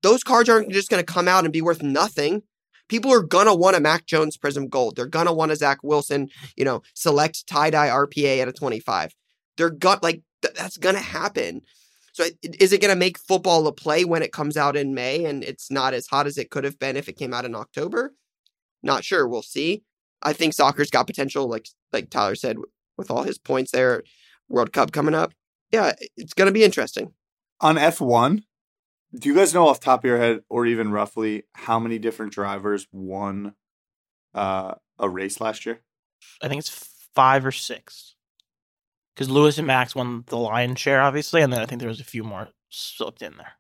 [0.03, 2.43] those cards aren't just going to come out and be worth nothing.
[2.89, 4.97] People are going to want a Mac Jones Prism Gold.
[4.97, 8.53] They're going to want a Zach Wilson, you know, Select tie dye RPA at a
[8.53, 9.15] 25.
[9.57, 11.63] They're got like, th- that's going to happen.
[12.13, 15.25] So is it going to make football a play when it comes out in May
[15.25, 17.55] and it's not as hot as it could have been if it came out in
[17.55, 18.15] October?
[18.83, 19.29] Not sure.
[19.29, 19.83] We'll see.
[20.23, 22.57] I think soccer's got potential, like like Tyler said,
[22.97, 24.03] with all his points there.
[24.49, 25.33] World Cup coming up.
[25.71, 27.13] Yeah, it's going to be interesting.
[27.61, 28.43] on F1,
[29.15, 31.99] do you guys know off the top of your head, or even roughly, how many
[31.99, 33.55] different drivers won
[34.35, 35.81] uh, a race last year?
[36.43, 38.15] I think it's five or six.
[39.15, 42.01] Because Lewis and Max won the lion's share, obviously, and then I think there was
[42.01, 43.53] a few more slipped in there.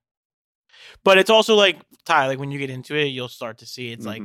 [1.04, 3.92] But it's also like Ty, like when you get into it, you'll start to see
[3.92, 4.22] it's like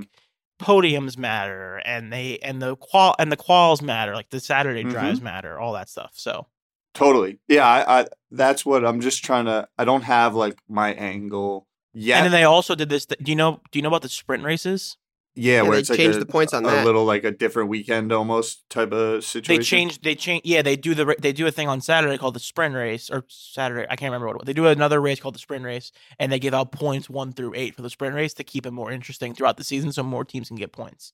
[0.60, 4.92] podiums matter, and they and the qual and the quals matter, like the Saturday Mhm.
[4.92, 6.12] drives matter, all that stuff.
[6.14, 6.48] So
[6.94, 7.40] Totally.
[7.50, 11.68] Yeah, I, I that's what I'm just trying to I don't have like my angle
[11.94, 12.18] yet.
[12.18, 13.06] And then they also did this.
[13.06, 13.60] Th- do you know?
[13.72, 14.96] Do you know about the sprint races?
[15.36, 16.86] Yeah, Yeah, where they it's like changed a, the points on a that.
[16.86, 19.60] little like a different weekend almost type of situation.
[19.60, 20.04] They changed.
[20.04, 20.41] They change.
[20.45, 21.15] Yeah, they do the.
[21.19, 23.86] They do a thing on Saturday called the sprint race, or Saturday.
[23.89, 24.45] I can't remember what it was.
[24.48, 27.54] They do another race called the sprint race, and they give out points one through
[27.56, 30.24] eight for the sprint race to keep it more interesting throughout the season, so more
[30.26, 31.13] teams can get points.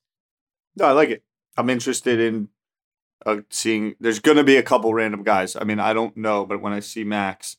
[0.75, 1.23] No, I like it.
[1.57, 2.49] I'm interested in
[3.25, 3.95] uh, seeing.
[3.99, 5.55] There's going to be a couple random guys.
[5.55, 7.57] I mean, I don't know, but when I see Max,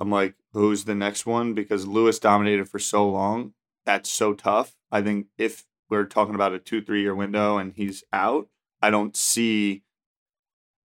[0.00, 1.54] I'm like, who's the next one?
[1.54, 3.52] Because Lewis dominated for so long.
[3.84, 4.74] That's so tough.
[4.90, 8.48] I think if we're talking about a two, three year window and he's out,
[8.80, 9.82] I don't see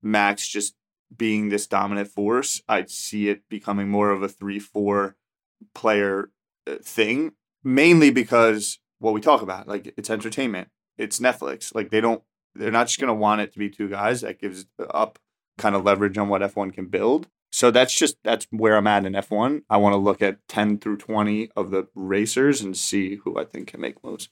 [0.02, 0.76] Max just
[1.16, 2.62] being this dominant force.
[2.68, 5.16] I see it becoming more of a three, four
[5.74, 6.30] player
[6.68, 7.32] uh, thing,
[7.64, 11.74] mainly because what we talk about, like it's entertainment it's Netflix.
[11.74, 12.24] Like they don't,
[12.56, 14.22] they're not just going to want it to be two guys.
[14.22, 15.20] That gives up
[15.58, 17.28] kind of leverage on what F1 can build.
[17.52, 19.64] So that's just that's where I'm at in F1.
[19.70, 23.46] I want to look at 10 through 20 of the racers and see who I
[23.46, 24.30] think can make moves.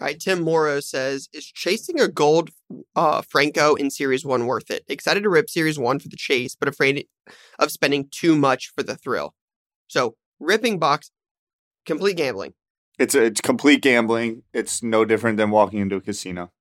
[0.00, 2.50] All right, Tim Morrow says, "Is chasing a gold
[2.94, 4.84] uh, Franco in Series One worth it?
[4.86, 7.06] Excited to rip Series One for the chase, but afraid
[7.58, 9.34] of spending too much for the thrill.
[9.88, 11.10] So ripping box,
[11.84, 12.54] complete gambling.
[12.98, 14.42] It's a, it's complete gambling.
[14.52, 16.52] It's no different than walking into a casino.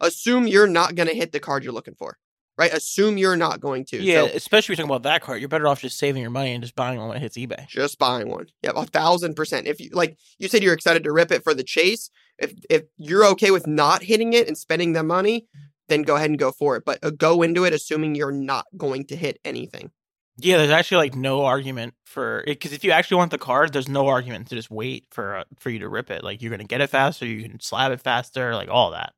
[0.00, 2.18] Assume you're not going to hit the card you're looking for,
[2.58, 2.72] right?
[2.72, 4.02] Assume you're not going to.
[4.02, 6.30] Yeah, So especially if you're talking about that card, you're better off just saving your
[6.30, 7.66] money and just buying one when it hits eBay.
[7.68, 8.46] just buying one.
[8.62, 9.66] Yeah, a thousand percent.
[9.66, 12.10] If you like, you said you're excited to rip it for the chase.
[12.38, 15.46] If if you're okay with not hitting it and spending the money,
[15.88, 16.84] then go ahead and go for it.
[16.84, 19.90] But uh, go into it assuming you're not going to hit anything.
[20.38, 23.72] Yeah, there's actually like no argument for it because if you actually want the card,
[23.72, 26.24] there's no argument to just wait for uh, for you to rip it.
[26.24, 29.12] Like you're gonna get it faster, you can slab it faster, like all that.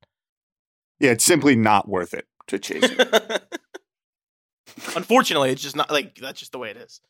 [0.99, 3.43] Yeah, it's simply not worth it to chase it.
[4.97, 7.01] Unfortunately, it's just not like that's just the way it is.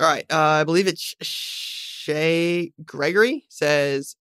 [0.00, 0.24] All right.
[0.30, 1.14] Uh, I believe it's Sh-
[2.06, 4.16] Shay Gregory says,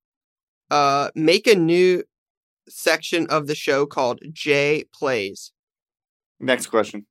[0.72, 2.04] uh, make a new
[2.68, 5.52] section of the show called Jay Plays.
[6.40, 7.06] Next question.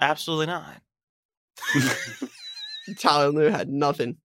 [0.00, 0.82] Absolutely not.
[2.98, 4.16] Tyler Lou had nothing.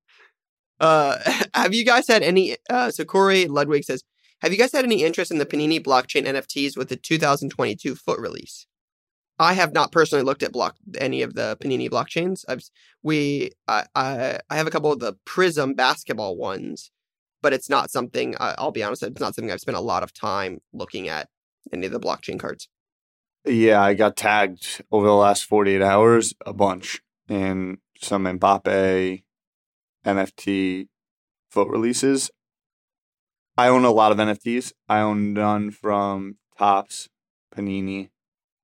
[0.80, 1.18] Uh,
[1.54, 2.58] have you guys had any?
[2.70, 4.04] Uh, so Corey Ludwig says,
[4.42, 8.20] have you guys had any interest in the Panini blockchain NFTs with the 2022 foot
[8.20, 8.66] release?
[9.38, 12.44] I have not personally looked at block any of the Panini blockchains.
[12.48, 12.64] I've
[13.02, 16.92] we I I, I have a couple of the Prism basketball ones,
[17.42, 18.36] but it's not something.
[18.40, 21.28] I, I'll be honest, it's not something I've spent a lot of time looking at
[21.74, 22.68] any of the blockchain cards.
[23.46, 29.24] Yeah, I got tagged over the last 48 hours a bunch in some Mbappe
[30.06, 30.88] NFT
[31.50, 32.30] foot releases.
[33.58, 34.74] I own a lot of NFTs.
[34.88, 37.10] I own none from Topps,
[37.56, 38.10] Panini,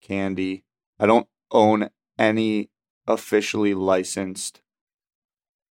[0.02, 0.64] Candy.
[1.00, 2.70] I don't own any
[3.06, 4.62] officially licensed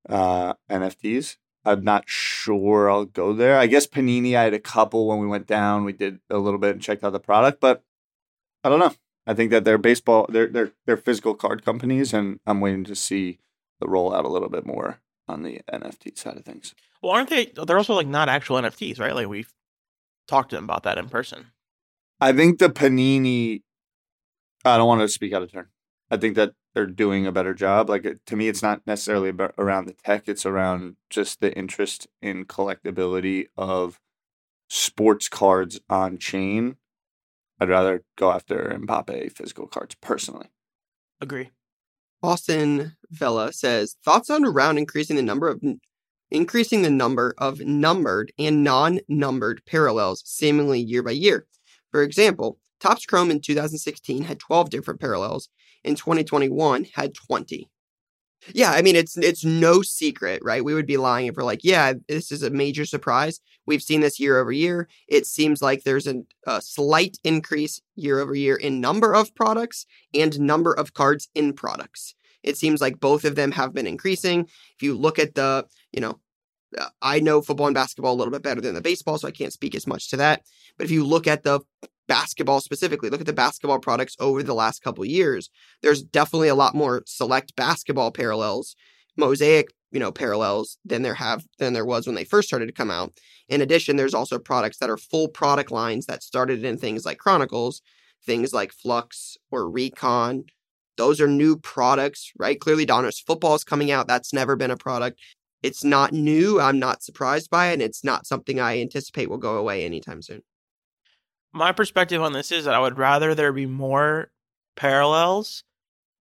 [0.08, 1.36] uh, NFTs.
[1.64, 3.58] I'm not sure I'll go there.
[3.58, 5.84] I guess Panini, I had a couple when we went down.
[5.84, 7.84] We did a little bit and checked out the product, but
[8.64, 8.94] I don't know.
[9.26, 12.96] I think that they're baseball, they're they're they're physical card companies, and I'm waiting to
[12.96, 13.38] see
[13.78, 15.00] the rollout a little bit more
[15.32, 16.74] on the NFT side of things.
[17.02, 17.46] Well, aren't they?
[17.46, 19.14] They're also like not actual NFTs, right?
[19.14, 19.52] Like we've
[20.28, 21.46] talked to them about that in person.
[22.20, 23.62] I think the Panini.
[24.64, 25.66] I don't want to speak out of turn.
[26.10, 27.88] I think that they're doing a better job.
[27.88, 32.06] Like to me, it's not necessarily about, around the tech; it's around just the interest
[32.20, 33.98] in collectability of
[34.68, 36.76] sports cards on chain.
[37.60, 40.48] I'd rather go after Mbappe physical cards personally.
[41.20, 41.50] Agree.
[42.22, 45.60] Austin Vela says thoughts on around increasing the number of
[46.30, 51.46] increasing the number of numbered and non-numbered parallels seemingly year by year.
[51.90, 55.48] For example, Topps Chrome in 2016 had 12 different parallels.
[55.84, 57.68] In 2021 had 20.
[58.54, 60.64] Yeah, I mean it's it's no secret, right?
[60.64, 63.40] We would be lying if we're like, yeah, this is a major surprise.
[63.66, 64.88] We've seen this year over year.
[65.08, 69.86] It seems like there's an, a slight increase year over year in number of products
[70.12, 72.14] and number of cards in products.
[72.42, 74.40] It seems like both of them have been increasing.
[74.74, 76.18] If you look at the, you know,
[76.76, 79.32] uh, I know football and basketball a little bit better than the baseball, so I
[79.32, 80.42] can't speak as much to that.
[80.76, 81.60] But if you look at the
[82.08, 85.50] basketball specifically, look at the basketball products over the last couple years,
[85.82, 88.74] there's definitely a lot more select basketball parallels,
[89.16, 92.72] mosaic, you know, parallels than there have than there was when they first started to
[92.72, 93.12] come out.
[93.48, 97.18] In addition, there's also products that are full product lines that started in things like
[97.18, 97.82] Chronicles,
[98.24, 100.44] things like Flux or Recon.
[100.96, 102.58] Those are new products, right?
[102.58, 104.06] Clearly, Donruss football is coming out.
[104.08, 105.18] That's never been a product.
[105.62, 106.60] It's not new.
[106.60, 107.74] I'm not surprised by it.
[107.74, 110.42] And it's not something I anticipate will go away anytime soon.
[111.52, 114.30] My perspective on this is that I would rather there be more
[114.76, 115.64] parallels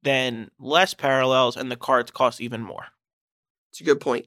[0.03, 2.88] than less parallels and the cards cost even more.
[3.71, 4.25] It's a good point.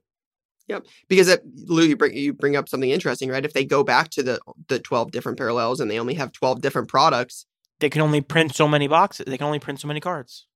[0.66, 3.44] Yep, because it, Lou, you bring you bring up something interesting, right?
[3.44, 6.62] If they go back to the the twelve different parallels and they only have twelve
[6.62, 7.44] different products,
[7.80, 9.26] They can only print so many boxes.
[9.26, 10.46] They can only print so many cards.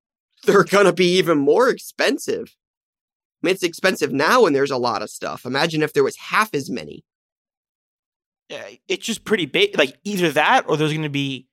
[0.44, 2.56] they're gonna be even more expensive.
[3.42, 5.44] I mean, it's expensive now, and there's a lot of stuff.
[5.44, 7.04] Imagine if there was half as many.
[8.50, 9.76] It's just pretty big.
[9.76, 11.48] Like either that, or there's going to be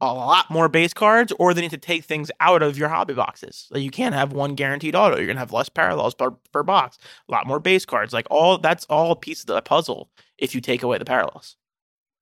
[0.00, 3.14] a lot more base cards, or they need to take things out of your hobby
[3.14, 3.66] boxes.
[3.70, 5.16] Like you can't have one guaranteed auto.
[5.16, 6.98] You're gonna have less parallels per, per box.
[7.28, 8.12] A lot more base cards.
[8.12, 10.10] Like all that's all a piece of the puzzle.
[10.38, 11.56] If you take away the parallels.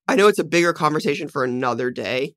[0.07, 2.34] I know it's a bigger conversation for another day,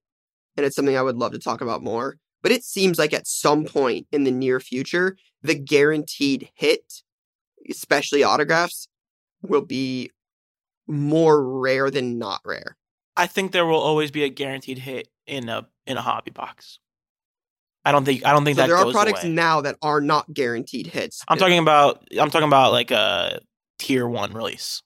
[0.55, 2.17] and it's something I would love to talk about more.
[2.41, 7.03] But it seems like at some point in the near future, the guaranteed hit,
[7.69, 8.87] especially autographs,
[9.41, 10.11] will be
[10.87, 12.77] more rare than not rare.
[13.15, 16.79] I think there will always be a guaranteed hit in a in a hobby box.
[17.85, 19.33] I don't think I don't think So that there are products away.
[19.33, 21.23] now that are not guaranteed hits.
[21.27, 23.39] I'm talking about I'm talking about like a
[23.79, 24.81] tier one release.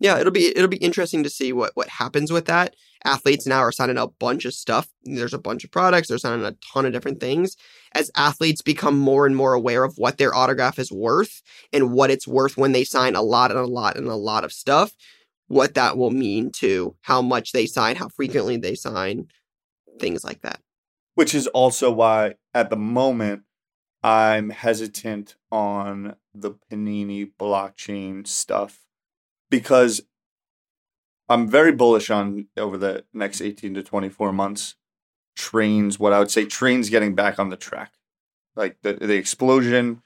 [0.00, 2.74] yeah, it'll be it'll be interesting to see what what happens with that.
[3.04, 4.88] Athletes now are signing a bunch of stuff.
[5.02, 6.06] There's a bunch of products.
[6.08, 7.56] They're signing a ton of different things.
[7.94, 12.10] As athletes become more and more aware of what their autograph is worth and what
[12.12, 14.92] it's worth when they sign a lot and a lot and a lot of stuff,
[15.52, 19.26] what that will mean to how much they sign, how frequently they sign,
[20.00, 20.60] things like that.
[21.14, 23.42] which is also why at the moment
[24.02, 28.80] I'm hesitant on the Panini blockchain stuff
[29.50, 30.00] because
[31.28, 34.76] I'm very bullish on over the next 18 to 24 months
[35.36, 37.92] trains what I would say trains getting back on the track.
[38.56, 40.02] Like the the explosion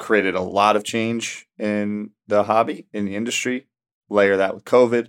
[0.00, 3.68] created a lot of change in the hobby in the industry.
[4.08, 5.08] Layer that with COVID,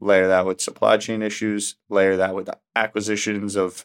[0.00, 3.84] layer that with supply chain issues, layer that with acquisitions of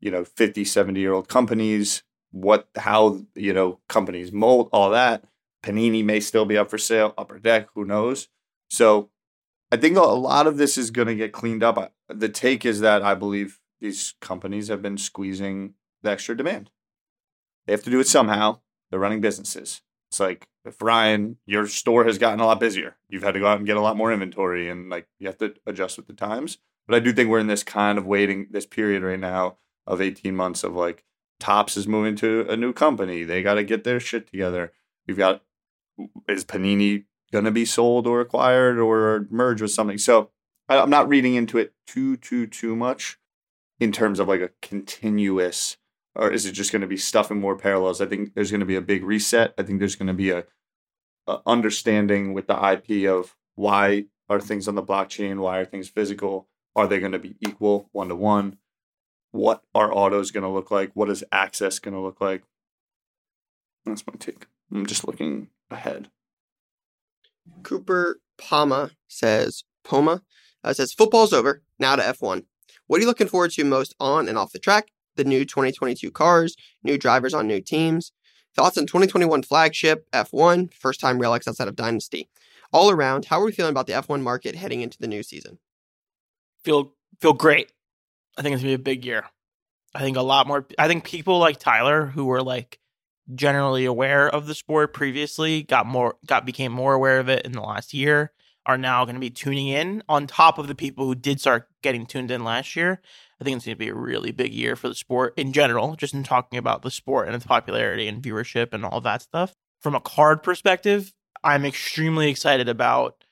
[0.00, 5.24] you know 50 70 year old companies what how you know companies mold all that.
[5.62, 8.28] Panini may still be up for sale upper deck who knows?
[8.68, 9.10] So
[9.72, 11.92] i think a lot of this is going to get cleaned up.
[12.08, 16.70] The take is that i believe these companies have been squeezing the extra demand.
[17.66, 18.60] They have to do it somehow.
[18.90, 19.82] They're running businesses
[20.16, 23.46] it's like if ryan your store has gotten a lot busier you've had to go
[23.46, 26.12] out and get a lot more inventory and like you have to adjust with the
[26.12, 29.56] times but i do think we're in this kind of waiting this period right now
[29.86, 31.04] of 18 months of like
[31.38, 33.22] Topps is moving to a new company.
[33.22, 34.72] They got to get their shit together.
[35.06, 35.42] We've got
[36.28, 39.98] is Panini going to be sold or acquired or merge with something?
[39.98, 40.30] So
[40.68, 43.18] I'm not reading into it too too too much
[43.78, 45.76] in terms of like a continuous
[46.16, 48.00] or is it just going to be stuffing more parallels?
[48.00, 49.54] I think there's going to be a big reset.
[49.58, 50.44] I think there's going to be a,
[51.26, 55.38] a understanding with the IP of why are things on the blockchain?
[55.38, 56.48] Why are things physical?
[56.74, 58.58] Are they going to be equal one to one?
[59.36, 60.90] what are autos going to look like?
[60.94, 62.42] What is access going to look like?
[63.84, 64.46] That's my take.
[64.72, 66.08] I'm just looking ahead.
[67.62, 70.22] Cooper Pama says, Poma
[70.64, 71.62] uh, says, football's over.
[71.78, 72.44] Now to F1.
[72.86, 74.88] What are you looking forward to most on and off the track?
[75.16, 78.12] The new 2022 cars, new drivers on new teams.
[78.54, 82.30] Thoughts on 2021 flagship F1, first time X outside of Dynasty.
[82.72, 85.58] All around, how are we feeling about the F1 market heading into the new season?
[86.64, 87.70] Feel feel great.
[88.38, 89.24] I think it's gonna be a big year.
[89.94, 90.66] I think a lot more.
[90.78, 92.78] I think people like Tyler, who were like
[93.34, 97.52] generally aware of the sport previously, got more got became more aware of it in
[97.52, 98.32] the last year.
[98.66, 101.68] Are now going to be tuning in on top of the people who did start
[101.82, 103.00] getting tuned in last year.
[103.40, 105.94] I think it's going to be a really big year for the sport in general,
[105.94, 109.54] just in talking about the sport and its popularity and viewership and all that stuff.
[109.80, 111.12] From a card perspective,
[111.44, 113.22] I'm extremely excited about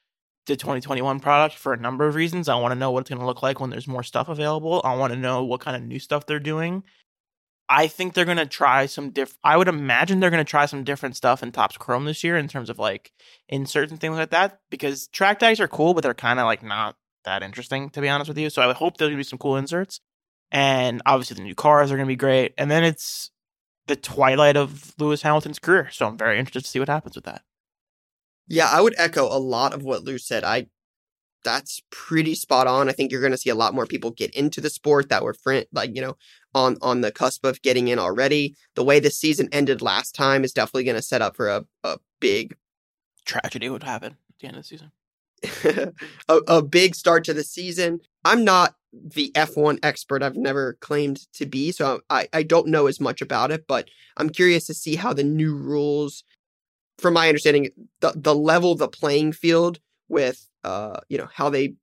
[0.46, 2.48] the 2021 product for a number of reasons.
[2.48, 4.82] I want to know what it's going to look like when there's more stuff available.
[4.84, 6.84] I want to know what kind of new stuff they're doing.
[7.68, 10.66] I think they're going to try some diff I would imagine they're going to try
[10.66, 13.12] some different stuff in Topps Chrome this year in terms of like
[13.48, 16.62] inserts and things like that because track tags are cool but they're kind of like
[16.62, 18.50] not that interesting to be honest with you.
[18.50, 20.00] So I would hope there'll be some cool inserts.
[20.50, 22.54] And obviously the new cars are going to be great.
[22.58, 23.30] And then it's
[23.86, 25.88] the twilight of Lewis Hamilton's career.
[25.90, 27.42] So I'm very interested to see what happens with that.
[28.46, 30.44] Yeah, I would echo a lot of what Lou said.
[30.44, 30.66] I
[31.44, 32.88] that's pretty spot on.
[32.88, 35.22] I think you're going to see a lot more people get into the sport that
[35.22, 36.16] were fr- like, you know,
[36.54, 38.54] on on the cusp of getting in already.
[38.74, 41.64] The way the season ended last time is definitely going to set up for a,
[41.82, 42.56] a big
[43.24, 44.90] Tragedy would happen at the end of the season.
[46.28, 48.00] a, a big start to the season.
[48.24, 50.22] I'm not the F1 expert.
[50.22, 53.88] I've never claimed to be, so I, I don't know as much about it, but
[54.16, 56.24] I'm curious to see how the new rules,
[56.98, 61.74] from my understanding, the, the level the playing field with, uh, you know, how they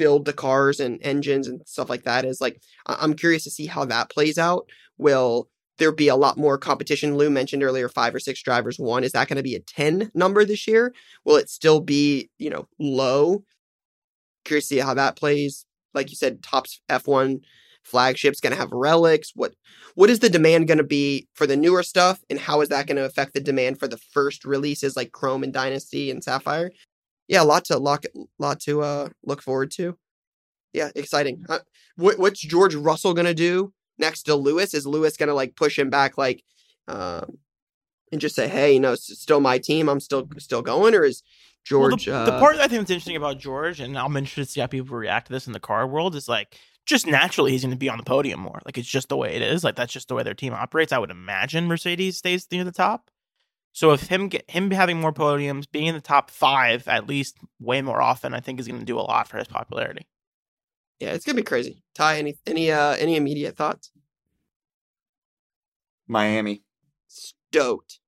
[0.00, 3.66] build the cars and engines and stuff like that is like, I'm curious to see
[3.66, 4.66] how that plays out.
[4.96, 7.16] Will there be a lot more competition.
[7.16, 10.10] Lou mentioned earlier five or six drivers One Is that going to be a 10
[10.14, 10.94] number this year?
[11.24, 13.42] Will it still be, you know, low?
[14.44, 15.64] Curious to see how that plays.
[15.94, 17.40] Like you said, Topps F1
[17.82, 19.32] flagship's going to have relics.
[19.34, 19.54] What
[19.94, 22.86] what is the demand going to be for the newer stuff and how is that
[22.86, 26.70] going to affect the demand for the first releases like Chrome and Dynasty and Sapphire?
[27.30, 28.04] Yeah, a lot to lock
[28.38, 29.96] lot to uh look forward to.
[30.74, 31.46] Yeah, exciting.
[31.48, 31.60] Uh,
[31.96, 33.72] what, what's George Russell going to do?
[34.00, 34.74] next to Lewis?
[34.74, 36.42] Is Lewis going to like push him back, like,
[36.88, 37.38] um,
[38.10, 39.88] and just say, "Hey, you know, it's still my team.
[39.88, 41.22] I'm still still going," or is
[41.64, 42.08] George?
[42.08, 44.46] Well, the, uh, the part that I think that's interesting about George, and I'm interested
[44.46, 46.56] to see how people react to this in the car world, is like
[46.86, 48.60] just naturally he's going to be on the podium more.
[48.64, 49.62] Like it's just the way it is.
[49.62, 50.92] Like that's just the way their team operates.
[50.92, 53.10] I would imagine Mercedes stays near the top.
[53.72, 57.38] So if him get him having more podiums, being in the top five at least
[57.60, 60.06] way more often, I think is going to do a lot for his popularity.
[60.98, 61.82] Yeah, it's gonna be crazy.
[61.94, 63.90] Ty, any any uh any immediate thoughts?
[66.06, 66.62] Miami.
[67.06, 68.00] Stoked.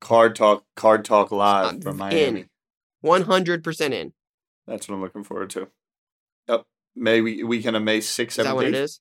[0.00, 0.64] Card talk.
[0.74, 2.46] Card talk live I'm from Miami.
[3.02, 4.14] One hundred percent in.
[4.66, 5.68] That's what I'm looking forward to.
[6.48, 6.64] Yep.
[6.96, 8.98] May we weekend of May sixth, Is that what it seventeenth.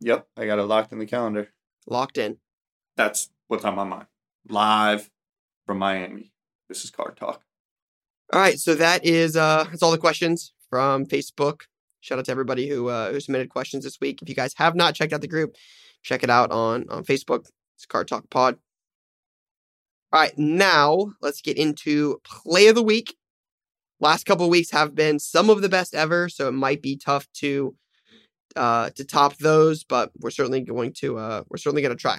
[0.00, 0.26] Yep.
[0.36, 1.50] I got it locked in the calendar.
[1.86, 2.38] Locked in.
[2.96, 4.06] That's what's on my mind.
[4.48, 5.10] Live
[5.66, 6.32] from Miami.
[6.70, 7.42] This is card talk.
[8.32, 11.60] All right, so that is uh that's all the questions from Facebook.
[12.00, 14.22] Shout out to everybody who uh, who submitted questions this week.
[14.22, 15.54] If you guys have not checked out the group,
[16.02, 17.46] check it out on on Facebook.
[17.76, 18.56] It's Card Talk Pod.
[20.12, 23.14] All right, now let's get into play of the week.
[24.00, 27.28] Last couple weeks have been some of the best ever, so it might be tough
[27.34, 27.76] to
[28.56, 32.18] uh to top those, but we're certainly going to uh we're certainly going to try.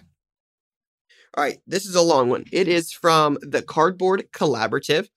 [1.35, 2.45] All right, this is a long one.
[2.51, 5.07] It is from the Cardboard Collaborative.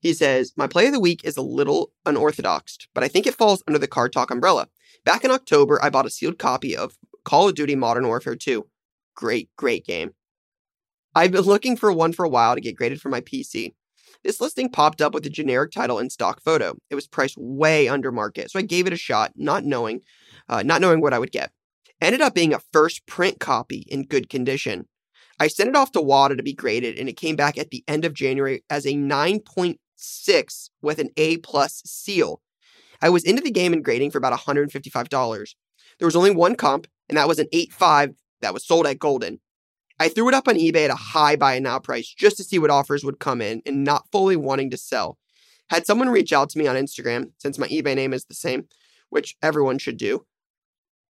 [0.00, 3.34] He says, My play of the week is a little unorthodox, but I think it
[3.34, 4.68] falls under the Card Talk umbrella.
[5.04, 8.66] Back in October, I bought a sealed copy of Call of Duty Modern Warfare 2.
[9.14, 10.12] Great, great game.
[11.14, 13.74] I've been looking for one for a while to get graded for my PC.
[14.24, 16.78] This listing popped up with a generic title and stock photo.
[16.88, 20.00] It was priced way under market, so I gave it a shot, not knowing,
[20.48, 21.52] uh, not knowing what I would get.
[22.00, 24.86] Ended up being a first print copy in good condition.
[25.40, 27.84] I sent it off to WATA to be graded, and it came back at the
[27.86, 32.40] end of January as a 9.6 with an A plus seal.
[33.00, 35.54] I was into the game and grading for about $155.
[35.98, 39.38] There was only one comp, and that was an 8.5 that was sold at Goldin.
[40.00, 42.58] I threw it up on eBay at a high buy now price just to see
[42.58, 45.18] what offers would come in and not fully wanting to sell.
[45.70, 48.68] Had someone reach out to me on Instagram, since my eBay name is the same,
[49.10, 50.24] which everyone should do.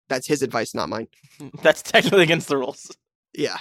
[0.08, 1.08] That's his advice, not mine.
[1.62, 2.96] That's technically against the rules.
[3.34, 3.58] Yeah.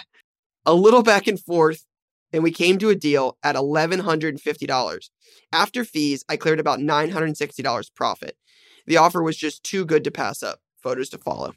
[0.67, 1.85] A little back and forth,
[2.33, 5.09] and we came to a deal at $1,150.
[5.53, 8.37] After fees, I cleared about $960 profit.
[8.85, 10.59] The offer was just too good to pass up.
[10.83, 11.53] Photos to follow.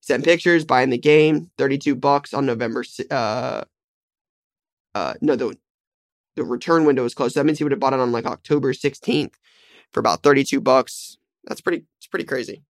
[0.00, 2.82] Sent pictures, buying the game, 32 bucks on November.
[3.10, 3.64] Uh,
[4.94, 5.56] uh, no, the
[6.36, 7.34] the return window was closed.
[7.34, 9.34] So That means he would have bought it on like October 16th
[9.92, 11.18] for about 32 bucks.
[11.44, 11.84] That's pretty.
[11.98, 12.62] It's pretty crazy.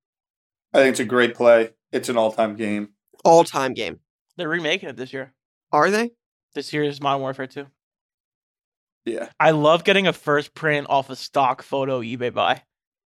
[0.74, 1.70] I think it's a great play.
[1.92, 2.90] It's an all time game.
[3.24, 4.00] All time game.
[4.36, 5.32] They're remaking it this year.
[5.72, 6.10] Are they?
[6.54, 7.66] This year is Modern Warfare 2.
[9.06, 9.28] Yeah.
[9.38, 12.62] I love getting a first print off a stock photo eBay buy.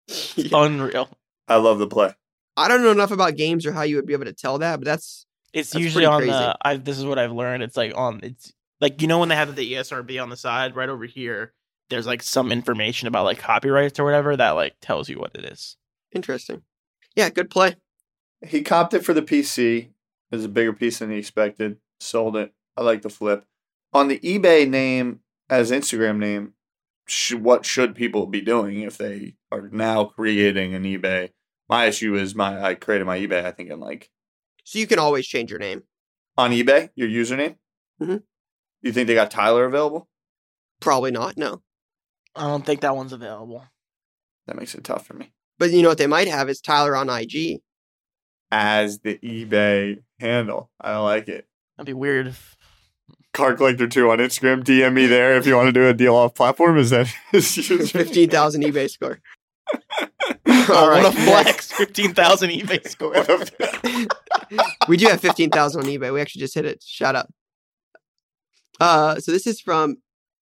[0.36, 0.64] Yeah.
[0.64, 1.10] Unreal.
[1.48, 2.14] I love the play.
[2.58, 4.78] I don't know enough about games or how you would be able to tell that,
[4.78, 6.32] but that's It's That's usually on crazy.
[6.32, 6.58] the.
[6.62, 7.64] I, this is what I've learned.
[7.64, 8.20] It's like on.
[8.24, 8.52] It's
[8.82, 11.54] like you know when they have the ESRB on the side, right over here.
[11.90, 15.46] There's like some information about like copyrights or whatever that like tells you what it
[15.46, 15.78] is.
[16.14, 16.62] interesting.
[17.16, 17.76] Yeah, good play.
[18.46, 19.78] He copped it for the PC.
[19.88, 19.92] It
[20.36, 21.78] was a bigger piece than he expected.
[22.02, 22.54] Sold it.
[22.76, 23.46] I like the flip.
[23.94, 26.54] On the eBay name as Instagram name,
[27.06, 31.30] sh- what should people be doing if they are now creating an eBay?
[31.70, 33.46] My issue is my I created my eBay.
[33.46, 34.10] I think in like
[34.64, 35.84] So you can always change your name.
[36.38, 37.58] on eBay your username.
[38.02, 38.24] Mhm.
[38.82, 40.10] You think they got Tyler available?
[40.80, 41.62] Probably not, no.
[42.36, 43.66] I don't think that one's available.
[44.48, 45.34] That makes it tough for me.
[45.60, 47.60] But you know what they might have is Tyler on IG.
[48.50, 51.46] As the eBay handle, I like it.
[51.82, 52.28] That'd be weird.
[52.28, 52.56] If,
[53.34, 54.64] Card Collector Two on Instagram.
[54.64, 56.78] DM me there if you want to do a deal off platform.
[56.78, 57.90] Is that his username?
[57.90, 59.20] 15,000 eBay score.
[59.74, 61.04] oh, All right.
[61.04, 61.72] what a flex!
[61.72, 63.16] Fifteen thousand eBay score.
[64.88, 66.14] We do have 15,000 on eBay.
[66.14, 66.84] We actually just hit it.
[66.86, 67.34] Shut up.
[68.80, 69.96] Uh, so this is from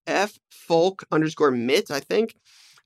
[0.07, 2.35] F Folk underscore Mitt, I think.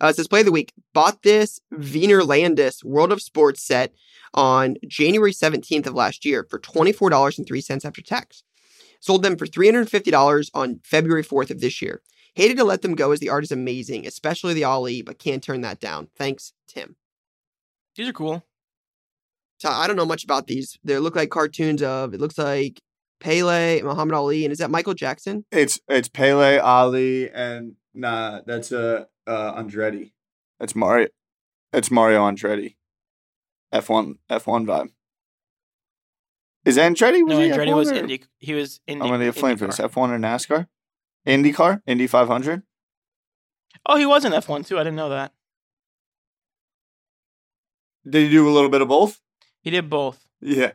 [0.03, 0.73] Uh, it says play of the week.
[0.93, 3.93] Bought this Wiener Landis World of Sports set
[4.33, 8.43] on January 17th of last year for $24.03 after tax.
[8.99, 12.01] Sold them for $350 on February 4th of this year.
[12.35, 15.43] Hated to let them go as the art is amazing, especially the Ali, but can't
[15.43, 16.09] turn that down.
[16.17, 16.97] Thanks, Tim.
[17.95, 18.43] These are cool.
[19.59, 20.77] So I don't know much about these.
[20.83, 22.13] They look like cartoons of.
[22.13, 22.81] It looks like
[23.19, 25.45] Pele, Muhammad Ali, and is that Michael Jackson?
[25.51, 30.11] It's it's Pele, Ali, and nah, that's uh, uh Andretti.
[30.59, 31.07] That's Mario.
[31.71, 32.75] It's Mario Andretti.
[33.71, 34.89] F one F one vibe.
[36.65, 38.23] Is Andretti was No, he Andretti F1 was or- Indy.
[38.39, 39.03] He was Indy.
[39.03, 39.79] I'm gonna get flamed for this.
[39.79, 40.67] F one or NASCAR?
[41.27, 41.81] IndyCar?
[41.85, 42.63] Indy five hundred?
[43.85, 44.77] Oh, he was in F one too.
[44.77, 45.33] I didn't know that.
[48.07, 49.19] Did he do a little bit of both?
[49.61, 50.25] He did both.
[50.41, 50.73] Yeah.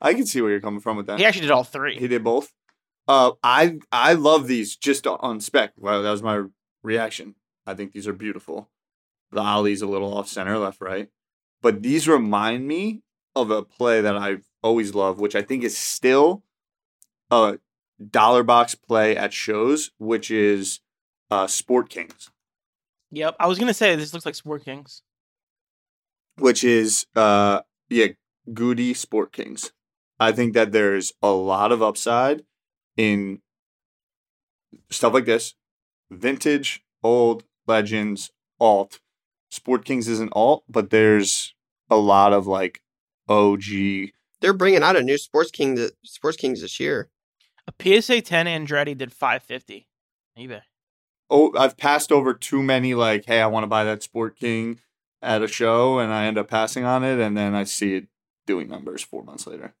[0.00, 1.18] I can see where you're coming from with that.
[1.18, 1.98] He actually did all three.
[1.98, 2.52] He did both.
[3.10, 5.72] Uh, I I love these just on spec.
[5.76, 6.44] Well, that was my
[6.84, 7.34] reaction.
[7.66, 8.70] I think these are beautiful.
[9.32, 11.08] The Ali's a little off center, left, right,
[11.60, 13.02] but these remind me
[13.34, 16.44] of a play that I've always loved, which I think is still
[17.32, 17.58] a
[18.10, 20.80] dollar box play at shows, which is
[21.32, 22.30] uh, Sport Kings,
[23.10, 23.34] Yep.
[23.40, 25.02] I was gonna say this looks like Sport Kings.
[26.38, 28.08] which is uh, yeah,
[28.52, 29.72] Goudey Sport Kings.
[30.20, 32.44] I think that there's a lot of upside
[32.96, 33.40] in
[34.90, 35.54] stuff like this
[36.10, 39.00] vintage, old, legends, alt.
[39.50, 41.54] Sport Kings isn't alt, but there's
[41.88, 42.82] a lot of like
[43.28, 43.62] OG.
[44.40, 47.10] They're bringing out a new Sports King, the Sports Kings this year.
[47.66, 49.86] A PSA 10 Andretti did 550.
[50.38, 50.62] eBay.
[51.28, 52.94] Oh, I've passed over too many.
[52.94, 54.80] Like, hey, I want to buy that Sport King
[55.22, 58.08] at a show, and I end up passing on it, and then I see it
[58.46, 59.74] doing numbers four months later.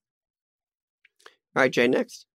[1.56, 2.26] All right, Jay, next.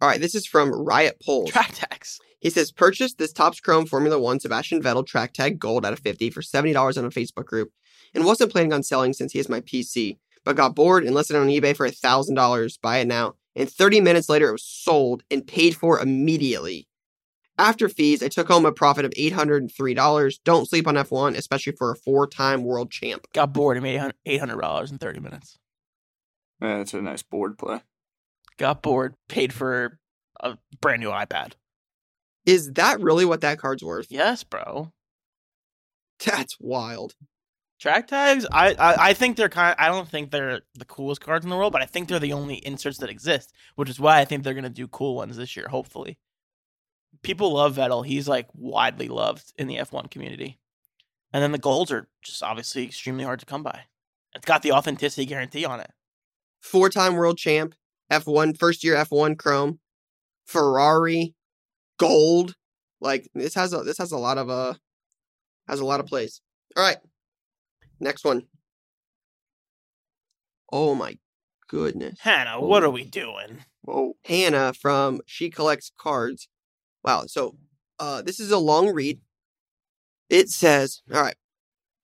[0.00, 1.50] All right, this is from Riot Polls.
[1.50, 2.20] Track tags.
[2.40, 5.98] He says, purchase this Topps Chrome Formula One Sebastian Vettel track tag gold out of
[5.98, 7.72] 50 for $70 on a Facebook group
[8.14, 11.34] and wasn't planning on selling since he has my PC, but got bored and listed
[11.34, 12.80] on eBay for $1,000.
[12.80, 13.34] Buy it now.
[13.56, 16.86] And 30 minutes later, it was sold and paid for immediately.
[17.58, 20.38] After fees, I took home a profit of $803.
[20.44, 23.26] Don't sleep on F1, especially for a four time world champ.
[23.34, 25.58] Got bored and made $800 in 30 minutes.
[26.62, 27.80] Yeah, it's a nice board play.
[28.58, 29.98] Got bored, paid for
[30.40, 31.52] a brand new iPad.
[32.44, 34.08] Is that really what that card's worth?
[34.10, 34.92] Yes, bro.
[36.24, 37.14] That's wild.
[37.78, 39.76] Track tags, I, I I think they're kind.
[39.78, 42.32] I don't think they're the coolest cards in the world, but I think they're the
[42.32, 45.56] only inserts that exist, which is why I think they're gonna do cool ones this
[45.56, 45.68] year.
[45.68, 46.18] Hopefully,
[47.22, 48.04] people love Vettel.
[48.04, 50.58] He's like widely loved in the F1 community,
[51.32, 53.82] and then the golds are just obviously extremely hard to come by.
[54.34, 55.92] It's got the authenticity guarantee on it.
[56.60, 57.76] Four time world champ,
[58.10, 59.78] F1, first year F1 Chrome,
[60.46, 61.34] Ferrari,
[61.98, 62.54] gold.
[63.00, 64.74] Like this has a this has a lot of uh
[65.68, 66.40] has a lot of plays.
[66.76, 66.98] All right.
[68.00, 68.42] Next one.
[70.72, 71.18] Oh my
[71.68, 72.18] goodness.
[72.20, 73.64] Hannah, what are we doing?
[73.82, 74.14] Whoa.
[74.24, 76.48] Hannah from She Collects Cards.
[77.04, 77.24] Wow.
[77.26, 77.56] So
[77.98, 79.20] uh, this is a long read.
[80.28, 81.36] It says, all right.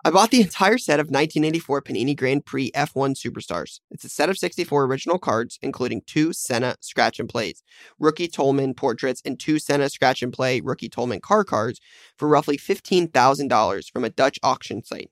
[0.06, 3.80] I bought the entire set of 1984 Panini Grand Prix F1 Superstars.
[3.90, 7.62] It's a set of 64 original cards, including two Senna scratch and plays,
[7.98, 11.80] rookie Toleman portraits, and two Senna scratch and play rookie Toleman car cards
[12.18, 15.10] for roughly $15,000 from a Dutch auction site.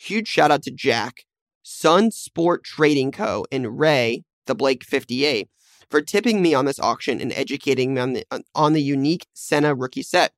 [0.00, 1.26] Huge shout out to Jack,
[1.62, 5.48] Sun Sport Trading Co., and Ray, the Blake 58,
[5.88, 9.76] for tipping me on this auction and educating me on the, on the unique Senna
[9.76, 10.32] rookie set.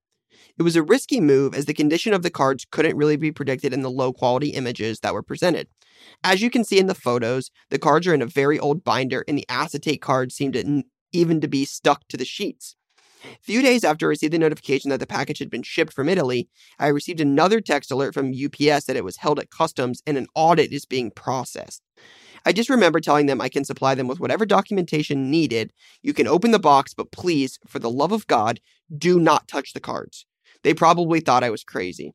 [0.58, 3.74] It was a risky move as the condition of the cards couldn't really be predicted
[3.74, 5.68] in the low quality images that were presented.
[6.24, 9.22] As you can see in the photos, the cards are in a very old binder
[9.28, 10.82] and the acetate cards seem to
[11.12, 12.74] even to be stuck to the sheets.
[13.42, 16.48] Few days after I received the notification that the package had been shipped from Italy,
[16.78, 20.26] I received another text alert from UPS that it was held at customs and an
[20.34, 21.82] audit is being processed.
[22.46, 25.72] I just remember telling them I can supply them with whatever documentation needed.
[26.02, 28.60] You can open the box, but please, for the love of God,
[28.96, 30.24] do not touch the cards.
[30.66, 32.12] They probably thought I was crazy.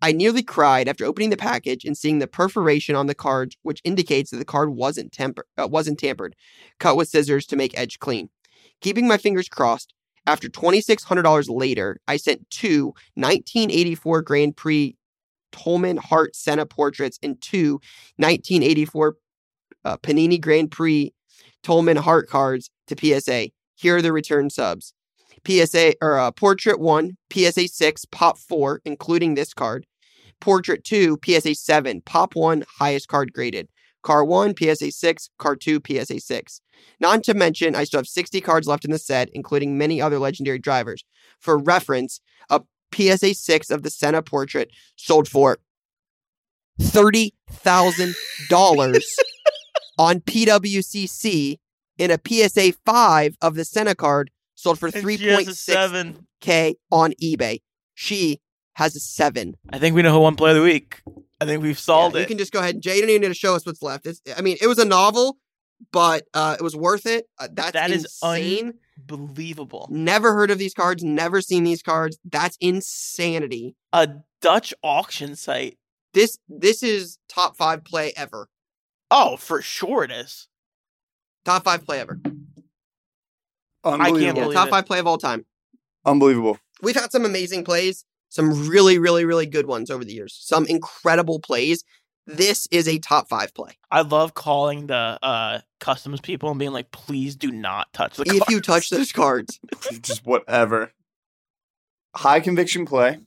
[0.00, 3.80] I nearly cried after opening the package and seeing the perforation on the cards, which
[3.82, 6.36] indicates that the card wasn't, temper- uh, wasn't tampered,
[6.78, 8.30] cut with scissors to make edge clean.
[8.80, 9.94] Keeping my fingers crossed,
[10.28, 14.96] after $2,600 later, I sent two 1984 Grand Prix
[15.50, 17.80] Toleman Hart Senna portraits and two
[18.18, 19.16] 1984
[19.84, 21.12] uh, Panini Grand Prix
[21.64, 23.48] Toleman Hart cards to PSA.
[23.74, 24.94] Here are the return subs.
[25.46, 29.86] PSA or uh, Portrait 1, PSA 6, Pop 4, including this card.
[30.40, 33.68] Portrait 2, PSA 7, Pop 1, highest card graded.
[34.02, 36.60] Car 1, PSA 6, Car 2, PSA 6.
[37.00, 40.18] Not to mention, I still have 60 cards left in the set, including many other
[40.18, 41.04] legendary drivers.
[41.40, 42.62] For reference, a
[42.94, 45.58] PSA 6 of the Senna portrait sold for
[46.80, 48.50] $30,000
[49.98, 51.58] on PWCC,
[51.98, 55.54] and a PSA 5 of the Senna card sold for And she has a 3.6
[55.54, 56.26] seven.
[56.40, 57.60] K on eBay.
[57.94, 58.40] She
[58.74, 59.54] has a seven.
[59.70, 61.00] I think we know who won play of the week.
[61.40, 62.24] I think we've solved Yeah, it.
[62.24, 62.74] You can just go ahead.
[62.74, 64.06] and Jay, you don't even need to show us what's left.
[64.06, 65.36] It's, I mean, it was a novel,
[65.92, 67.26] but uh, it was worth it.
[67.38, 68.74] Uh, that's That is insane.
[69.08, 69.86] Unbelievable.
[69.90, 71.04] Never heard of these cards.
[71.04, 72.18] Never seen these cards.
[72.24, 73.76] That's insanity.
[73.92, 74.08] A
[74.40, 75.78] Dutch auction site.
[76.14, 78.48] This this is top five play ever.
[79.10, 80.48] Oh, for sure it is.
[81.44, 82.20] Top five play ever.
[83.84, 84.20] Unbelievable.
[84.20, 84.70] Yeah, believe top it.
[84.70, 85.46] five play of all time.
[86.04, 86.58] Unbelievable.
[86.82, 90.36] We've had some amazing plays, some really, really, really good ones over the years.
[90.40, 91.84] Some incredible plays.
[92.26, 93.78] This is a top five play.
[93.90, 98.24] I love calling the uh customs people and being like, please do not touch the
[98.26, 99.58] If you touch those cards,
[100.02, 100.92] Just whatever.
[102.14, 103.20] High conviction play.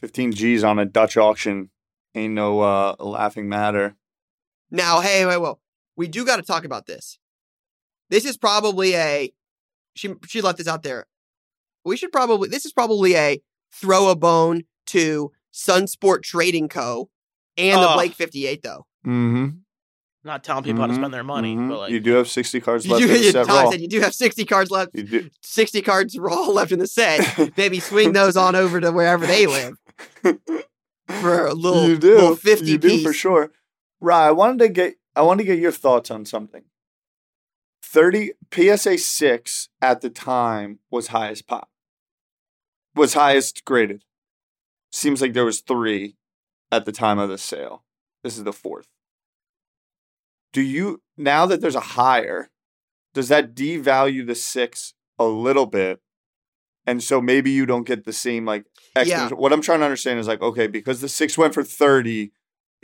[0.00, 1.70] 15 G's on a Dutch auction.
[2.14, 3.96] Ain't no uh, laughing matter.
[4.70, 5.60] Now, hey, wait, well,
[5.96, 7.18] we do got to talk about this.
[8.10, 9.32] This is probably a
[9.98, 11.06] she she left this out there.
[11.84, 13.40] We should probably this is probably a
[13.72, 17.10] throw a bone to Sunsport Trading Co.
[17.56, 17.96] and the Ugh.
[17.96, 18.86] Blake 58 though.
[19.06, 19.48] Mm-hmm.
[20.24, 22.84] not telling people how to spend their money, but like you do have 60 cards
[22.84, 23.70] You left do, in the you, set Tyler raw.
[23.70, 24.90] said you do have 60 cards left.
[25.42, 27.52] 60 cards raw left in the set.
[27.56, 29.74] Maybe swing those on over to wherever they live
[31.20, 32.14] for a little, you do.
[32.14, 33.02] little 50 you do piece.
[33.06, 33.50] for sure.
[34.00, 34.26] Right.
[34.26, 36.62] I wanted to get I wanted to get your thoughts on something.
[37.90, 41.70] 30 PSA 6 at the time was highest pop.
[42.94, 44.04] Was highest graded.
[44.92, 46.14] Seems like there was 3
[46.70, 47.84] at the time of the sale.
[48.22, 48.88] This is the fourth.
[50.52, 52.50] Do you now that there's a higher,
[53.14, 56.00] does that devalue the 6 a little bit?
[56.86, 58.66] And so maybe you don't get the same like
[59.30, 59.30] Yeah.
[59.30, 62.32] What I'm trying to understand is like, okay, because the six went for 30,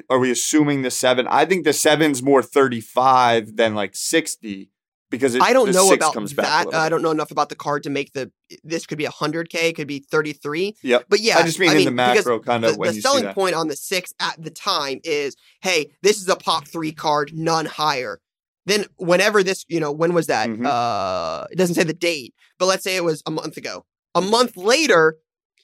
[0.09, 1.27] are we assuming the seven?
[1.29, 4.71] I think the seven's more 35 than like 60
[5.11, 6.75] because it, I don't the know about that.
[6.75, 8.31] I don't know enough about the card to make the.
[8.63, 10.77] This could be 100k, it could be 33.
[10.83, 11.07] Yep.
[11.09, 13.33] But yeah, I just mean in the macro kind the, of when the you selling
[13.33, 17.33] point on the six at the time is, hey, this is a pop three card,
[17.35, 18.21] none higher.
[18.67, 20.49] Then whenever this, you know, when was that?
[20.49, 20.67] Mhm.
[20.67, 23.85] Uh, it doesn't say the date, but let's say it was a month ago.
[24.15, 25.19] A month later,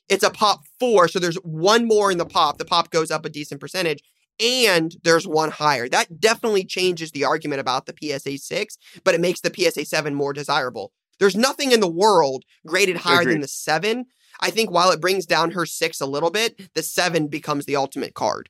[0.08, 2.58] it's a pop four, so there's one more in the pop.
[2.58, 4.02] The pop goes up a decent percentage,
[4.40, 5.88] and there's one higher.
[5.88, 10.14] That definitely changes the argument about the PSA six, but it makes the PSA seven
[10.14, 10.92] more desirable.
[11.18, 14.06] There's nothing in the world graded higher than the seven.
[14.40, 17.76] I think while it brings down her six a little bit, the seven becomes the
[17.76, 18.48] ultimate card.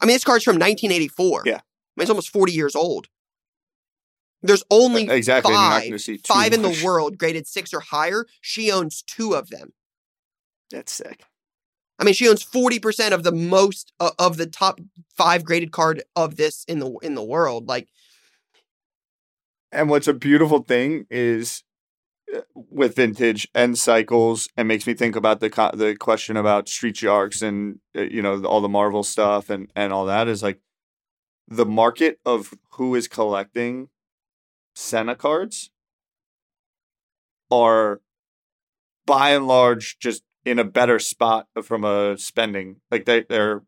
[0.00, 1.42] I mean, this card's from 1984.
[1.44, 1.54] Yeah.
[1.54, 1.62] I mean,
[1.98, 3.08] it's almost 40 years old.
[4.42, 5.52] There's only uh, exactly.
[5.52, 8.26] You're not five, going to see five in the world graded six or higher.
[8.40, 9.72] She owns two of them.
[10.70, 11.24] That's sick.
[11.98, 14.80] I mean, she owns 40% of the most uh, of the top
[15.16, 17.68] five graded card of this in the in the world.
[17.68, 17.88] Like,
[19.72, 21.62] And what's a beautiful thing is
[22.34, 26.68] uh, with vintage and cycles, and makes me think about the co- the question about
[26.68, 30.42] street sharks and uh, you know all the Marvel stuff and and all that is
[30.42, 30.60] like
[31.48, 33.88] the market of who is collecting
[34.74, 35.70] Senna cards
[37.50, 38.00] are
[39.06, 43.64] by and large just in a better spot from a spending like they they're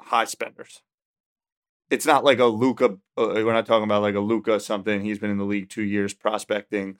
[0.00, 0.82] high spenders.
[1.90, 2.96] It's not like a Luca.
[3.18, 5.02] Uh, we're not talking about like a Luca something.
[5.02, 6.96] He's been in the league two years prospecting.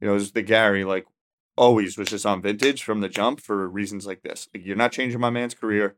[0.00, 1.06] You know, it's the Gary like
[1.56, 4.48] always was just on vintage from the jump for reasons like this.
[4.52, 5.96] Like you're not changing my man's career.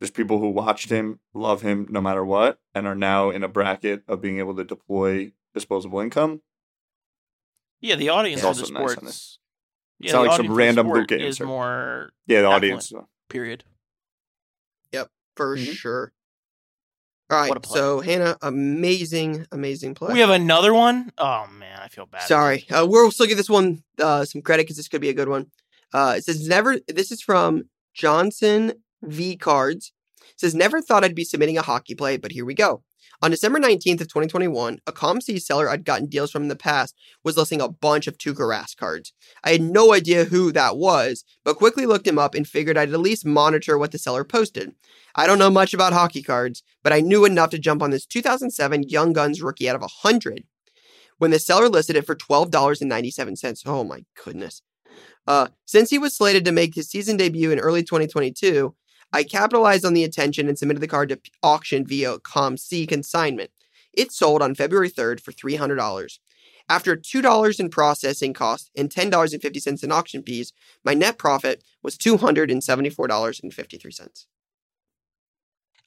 [0.00, 3.48] There's people who watched him, love him no matter what, and are now in a
[3.48, 6.40] bracket of being able to deploy disposable income.
[7.80, 9.38] yeah, the audience It's of the sports.
[10.00, 10.06] This.
[10.06, 11.46] Yeah, It's not like some audience of the random sport Luka is answer.
[11.46, 12.64] more Yeah, the Affluent.
[12.82, 12.92] audience.
[13.28, 13.64] period.
[14.92, 15.72] Yep, for Mhm.
[15.74, 16.12] sure.
[17.30, 17.48] All right.
[17.48, 17.80] What a play.
[17.80, 20.12] So, Hannah, amazing, amazing play.
[20.12, 21.10] We have another one.
[21.18, 22.22] Oh man, I feel bad.
[22.28, 22.68] Sorry.
[22.70, 25.28] Uh, we'll still give this one uh, some credit because this could be a good
[25.28, 25.50] one.
[25.92, 29.92] Uh, it says, never, this is from Johnson V Cards.
[30.36, 32.82] Says, never thought I'd be submitting a hockey play, but here we go.
[33.22, 36.94] On December 19th of 2021, a ComC seller I'd gotten deals from in the past
[37.22, 39.12] was listing a bunch of Tuukka Rask cards.
[39.42, 42.92] I had no idea who that was, but quickly looked him up and figured I'd
[42.92, 44.72] at least monitor what the seller posted.
[45.14, 48.04] I don't know much about hockey cards, but I knew enough to jump on this
[48.04, 50.44] 2007 Young Guns rookie out of 100
[51.18, 53.62] when the seller listed it for $12.97.
[53.66, 54.62] Oh my goodness.
[55.26, 58.74] Uh, since he was slated to make his season debut in early 2022,
[59.14, 63.52] I capitalized on the attention and submitted the card to auction via ComC consignment.
[63.92, 66.18] It sold on February 3rd for $300.
[66.68, 70.52] After $2 in processing costs and $10.50 in auction fees,
[70.82, 74.26] my net profit was $274.53.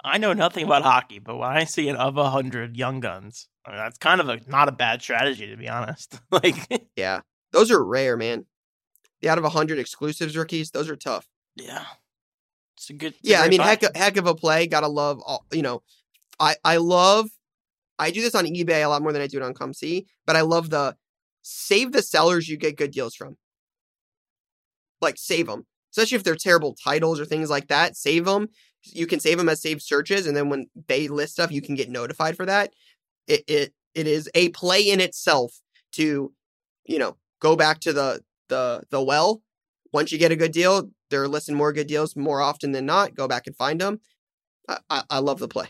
[0.05, 3.49] I know nothing about hockey, but when I see an of a hundred young guns,
[3.65, 6.17] I mean, that's kind of a not a bad strategy to be honest.
[6.31, 6.55] like,
[6.95, 7.19] Yeah,
[7.51, 8.45] those are rare, man.
[9.19, 11.27] The out of 100 exclusives rookies, those are tough.
[11.57, 11.83] yeah,
[12.77, 13.13] It's a good.
[13.13, 13.67] it's yeah, I mean, buy.
[13.67, 14.67] heck, heck of a play.
[14.67, 15.45] Gotta love all.
[15.51, 15.81] You know,
[16.39, 17.29] I I love.
[17.99, 20.35] I do this on eBay a lot more than I do it on ComC, but
[20.35, 20.95] I love the
[21.41, 23.37] save the sellers you get good deals from.
[25.01, 27.97] Like save them, especially if they're terrible titles or things like that.
[27.97, 28.49] Save them.
[28.83, 31.75] You can save them as saved searches, and then when they list stuff, you can
[31.75, 32.73] get notified for that.
[33.27, 35.59] It it it is a play in itself
[35.93, 36.31] to,
[36.85, 39.41] you know, go back to the the the well.
[39.93, 43.15] Once you get a good deal, they're listing more good deals more often than not.
[43.15, 43.99] Go back and find them.
[44.67, 45.67] I, I, I love the play.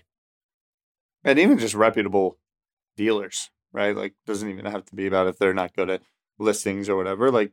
[1.23, 2.37] and even just reputable
[2.95, 3.95] dealers, right?
[3.95, 6.01] Like doesn't even have to be about if they're not good at
[6.39, 7.29] listings or whatever.
[7.31, 7.51] Like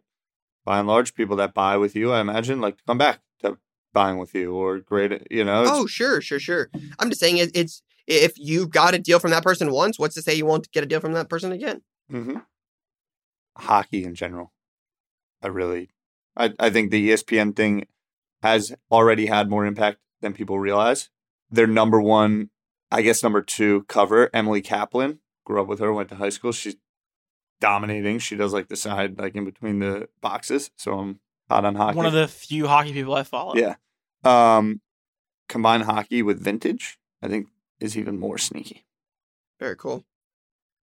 [0.65, 3.59] by and large, people that buy with you, I imagine, like to come back to
[3.93, 5.65] buying with you or great, you know.
[5.67, 6.71] Oh, sure, sure, sure.
[6.99, 10.15] I'm just saying it, it's if you got a deal from that person once, what's
[10.15, 11.83] to say you won't get a deal from that person again?
[12.11, 12.39] hmm
[13.57, 14.53] Hockey in general,
[15.43, 15.91] I really,
[16.37, 17.87] I I think the ESPN thing
[18.43, 21.11] has already had more impact than people realize.
[21.51, 22.51] Their number one,
[22.91, 26.53] I guess number two cover, Emily Kaplan, grew up with her, went to high school.
[26.53, 26.77] She's
[27.61, 28.19] dominating.
[28.19, 30.71] She does like the side, like in between the boxes.
[30.77, 31.97] So I'm hot on hockey.
[31.97, 33.55] one of the few hockey people I follow.
[33.57, 33.77] yeah.
[34.25, 34.81] Um,
[35.49, 37.49] combine hockey with vintage, I think
[37.81, 38.87] is even more sneaky.
[39.61, 40.05] Very cool.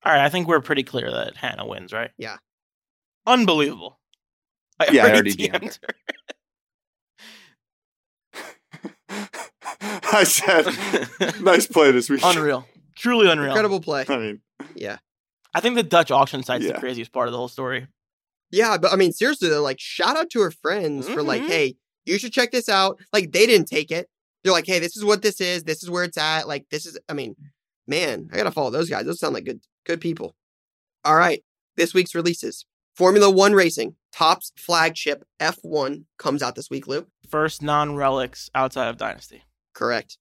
[0.04, 2.12] All right, I think we're pretty clear that Hannah wins, right?
[2.18, 2.38] Yeah.
[3.26, 4.00] Unbelievable.
[4.90, 5.96] I Yeah, I already DM'd DM'd her.
[10.14, 10.66] I said,
[11.42, 12.22] nice play this week.
[12.24, 12.66] Unreal.
[12.96, 13.50] Truly unreal.
[13.52, 14.06] Incredible play.
[14.08, 14.42] I mean,
[14.76, 14.98] Yeah.
[15.54, 16.74] I think the Dutch auction site's Yeah.
[16.74, 17.88] the craziest part of the whole story.
[18.52, 21.48] Yeah, but I mean, seriously though, like shout out to her friends for like, Mhm.
[21.48, 21.76] hey,
[22.06, 23.00] you should check this out.
[23.14, 24.10] Like they didn't take it.
[24.44, 25.64] They're like, hey, this is what this is.
[25.64, 26.48] This is where it's at.
[26.48, 26.98] Like this is.
[27.08, 27.36] I mean,
[27.88, 29.06] man, I gotta follow those guys.
[29.06, 30.36] Those sound like good, good people.
[31.06, 31.44] All right,
[31.78, 32.66] this week's releases:
[32.96, 36.88] Formula One racing, Topps flagship F1 comes out this week.
[36.88, 39.44] Lou, First non relics outside of Dynasty.
[39.74, 40.18] correct.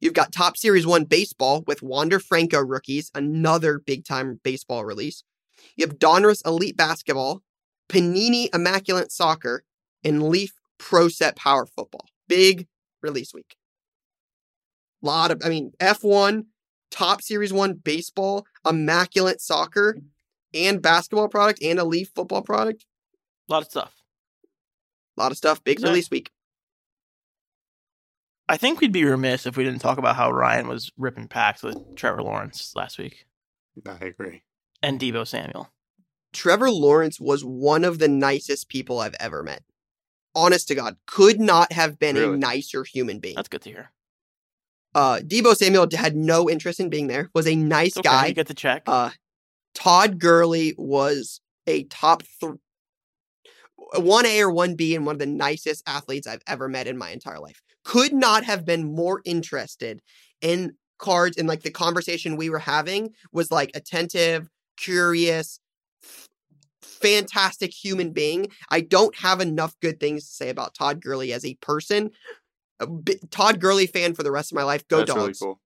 [0.00, 5.22] You've got Topps Series One baseball with Wander Franco rookies, another big time baseball release.
[5.76, 7.42] You have Donruss Elite Basketball,
[7.88, 9.64] Panini Immaculate Soccer,
[10.02, 12.06] and Leaf Pro Set Power Football.
[12.28, 12.66] Big
[13.02, 13.56] release week.
[15.00, 16.46] Lot of, I mean, F1,
[16.90, 19.98] Topps Series 1 baseball, Immaculate Soccer,
[20.52, 22.84] and basketball product, and a Leaf football product.
[23.48, 23.94] A lot of stuff.
[25.16, 25.62] A lot of stuff.
[25.64, 26.30] Big So- release week.
[28.48, 31.62] I think we'd be remiss if we didn't talk about how Ryan was ripping packs
[31.62, 33.24] with Trevor Lawrence last week
[33.86, 34.42] I agree.
[34.82, 35.72] and Deebo Samuel.
[36.34, 39.62] Trevor Lawrence was one of the nicest people I've ever met.
[40.34, 43.36] Honest to God, could not have been a nicer human being.
[43.36, 43.92] That's good to hear.
[44.94, 47.30] Uh, Deebo Samuel had no interest in being there.
[47.34, 48.08] Was a nice okay.
[48.08, 48.26] guy.
[48.26, 48.82] You get the check.
[48.86, 49.10] Uh,
[49.74, 52.54] Todd Gurley was a top th-
[53.76, 56.98] one A or one B and one of the nicest athletes I've ever met in
[56.98, 57.60] my entire life.
[57.84, 60.00] Could not have been more interested
[60.40, 65.58] in cards and like the conversation we were having was like attentive, curious,
[66.02, 66.28] f-
[66.82, 68.48] fantastic human being.
[68.70, 72.10] I don't have enough good things to say about Todd Gurley as a person.
[72.80, 74.86] A bi- Todd Gurley fan for the rest of my life.
[74.88, 75.18] Go That's dogs.
[75.18, 75.60] really cool.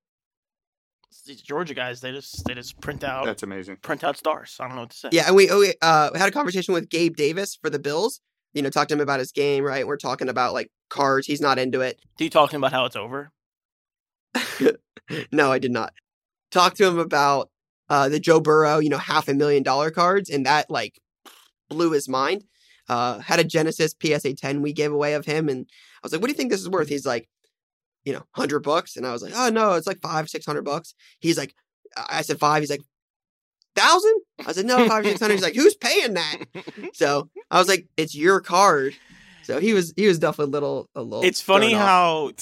[1.26, 3.76] These Georgia guys, they just they just print out That's amazing.
[3.76, 4.56] print out stars.
[4.60, 5.08] I don't know what to say.
[5.12, 8.20] Yeah, and we, we uh had a conversation with Gabe Davis for the Bills.
[8.54, 9.86] You know, talked to him about his game, right?
[9.86, 11.26] We're talking about like cards.
[11.26, 11.98] He's not into it.
[12.16, 13.30] Do you talking about how it's over?
[15.32, 15.92] no, I did not.
[16.50, 17.50] Talk to him about
[17.88, 20.98] uh the Joe Burrow, you know, half a million dollar cards, and that like
[21.68, 22.44] blew his mind.
[22.88, 26.20] Uh had a Genesis PSA 10 we gave away of him, and I was like,
[26.20, 26.88] What do you think this is worth?
[26.88, 27.28] He's like,
[28.08, 28.96] you know, hundred bucks.
[28.96, 30.94] And I was like, Oh no, it's like five, six hundred bucks.
[31.20, 31.54] He's like,
[31.94, 32.80] I said five, he's like,
[33.76, 34.14] thousand?
[34.46, 35.34] I said, No, five, six hundred.
[35.34, 36.38] He's like, Who's paying that?
[36.94, 38.94] So I was like, It's your card.
[39.42, 42.32] So he was he was definitely a little a little it's funny how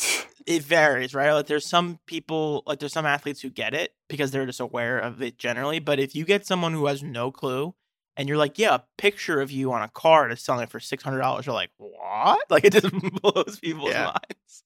[0.46, 1.32] it varies, right?
[1.32, 4.98] Like there's some people, like there's some athletes who get it because they're just aware
[5.00, 5.80] of it generally.
[5.80, 7.74] But if you get someone who has no clue
[8.16, 11.02] and you're like, yeah, a picture of you on a card is selling for six
[11.02, 12.44] hundred dollars, you're like, what?
[12.50, 12.90] Like it just
[13.22, 14.12] blows people's Yeah.
[14.14, 14.64] minds.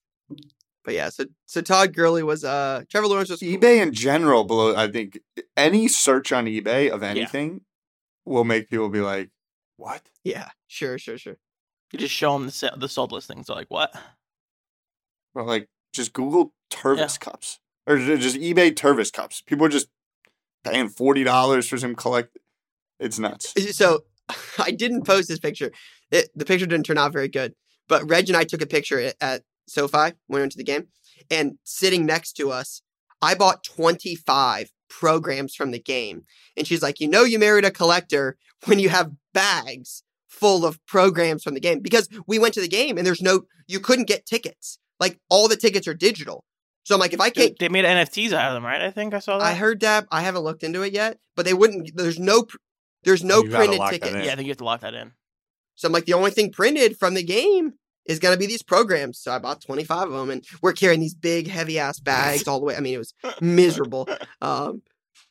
[0.84, 4.74] But yeah, so so Todd Gurley was uh Trevor Lawrence was eBay in general, below
[4.74, 5.20] I think
[5.56, 7.62] any search on eBay of anything
[8.24, 9.30] will make people be like,
[9.76, 11.36] "What?" Yeah, sure, sure, sure.
[11.92, 13.46] You just show them the sa- the sold listings.
[13.46, 13.94] They're like, what?
[15.34, 19.42] Or like just Google Tervis cups or just eBay Tervis cups.
[19.42, 19.88] People are just
[20.64, 22.38] paying forty dollars for some collect.
[22.98, 23.54] It's nuts.
[23.76, 24.04] So
[24.58, 25.72] I didn't post this picture.
[26.10, 27.54] It, the picture didn't turn out very good.
[27.88, 30.64] But Reg and I took a picture at, at SoFi when we went to the
[30.64, 30.88] game,
[31.30, 32.82] and sitting next to us,
[33.22, 36.24] I bought 25 programs from the game.
[36.56, 40.84] And she's like, You know, you married a collector when you have bags full of
[40.86, 44.08] programs from the game because we went to the game and there's no, you couldn't
[44.08, 44.78] get tickets.
[44.98, 46.44] like all the tickets are digital.
[46.84, 48.80] So I'm like, if I can't, they made NFTs out of them, right?
[48.80, 49.44] I think I saw that.
[49.44, 50.06] I heard that.
[50.10, 51.94] I haven't looked into it yet, but they wouldn't.
[51.94, 52.46] There's no,
[53.04, 54.26] there's oh, no You gotta printed lock that tickets.
[54.26, 55.12] Yeah, I think you have to lock that in.
[55.74, 57.74] So I'm like, the only thing printed from the game
[58.10, 59.18] is gonna be these programs.
[59.18, 62.58] So I bought 25 of them, and we're carrying these big, heavy ass bags all
[62.60, 62.76] the way.
[62.76, 64.08] I mean, it was miserable.
[64.42, 64.82] Um,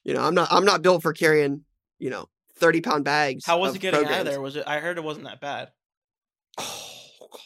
[0.03, 1.65] you know, I'm not, I'm not built for carrying,
[1.99, 3.45] you know, 30 pound bags.
[3.45, 4.41] How was it getting out of there?
[4.41, 4.63] Was it?
[4.65, 5.69] I heard it wasn't that bad.
[6.57, 7.39] Oh God,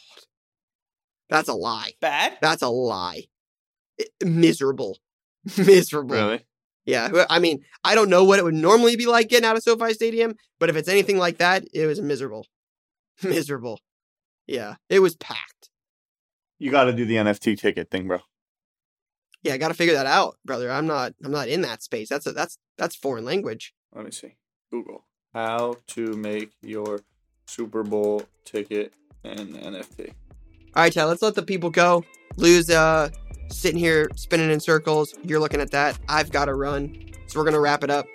[1.29, 1.91] that's a lie.
[1.99, 2.37] Bad?
[2.41, 3.23] That's a lie.
[3.97, 4.97] It- miserable,
[5.57, 6.15] miserable.
[6.15, 6.45] Really?
[6.85, 9.63] Yeah, I mean, I don't know what it would normally be like getting out of
[9.63, 12.45] SoFi Stadium, but if it's anything like that, it was miserable,
[13.23, 13.79] miserable.
[14.47, 15.69] Yeah, it was packed.
[16.59, 18.19] You got to do the NFT ticket thing, bro.
[19.41, 20.71] Yeah, I got to figure that out, brother.
[20.71, 22.09] I'm not, I'm not in that space.
[22.09, 23.73] That's a, that's that's foreign language.
[23.93, 24.35] Let me see.
[24.71, 27.01] Google how to make your
[27.47, 30.09] Super Bowl ticket an NFT.
[30.75, 32.03] All right, Chad, let's let the people go.
[32.37, 33.09] Lou's uh
[33.49, 35.13] sitting here spinning in circles.
[35.23, 35.99] You're looking at that.
[36.07, 38.05] I've got to run, so we're gonna wrap it up.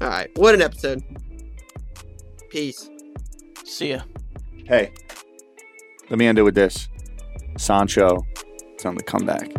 [0.00, 1.02] All right, what an episode.
[2.50, 2.88] Peace.
[3.64, 4.02] See ya.
[4.66, 4.92] Hey,
[6.10, 6.88] let me end it with this.
[7.56, 8.26] Sancho
[8.78, 9.50] it's on the comeback.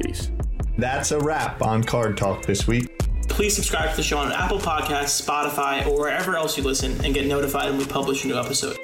[0.00, 0.30] Peace.
[0.78, 2.96] That's a wrap on Card Talk this week.
[3.28, 7.12] Please subscribe to the show on Apple Podcasts, Spotify, or wherever else you listen and
[7.12, 8.78] get notified when we publish a new episode.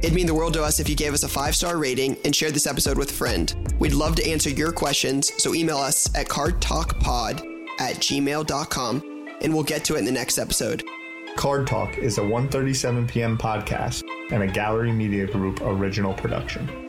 [0.00, 2.34] It'd mean the world to us if you gave us a five star rating and
[2.34, 3.74] shared this episode with a friend.
[3.78, 9.64] We'd love to answer your questions, so email us at cardtalkpod at gmail.com and we'll
[9.64, 10.84] get to it in the next episode.
[11.36, 13.38] Card Talk is a 1:37 p.m.
[13.38, 16.87] podcast and a Gallery Media Group original production.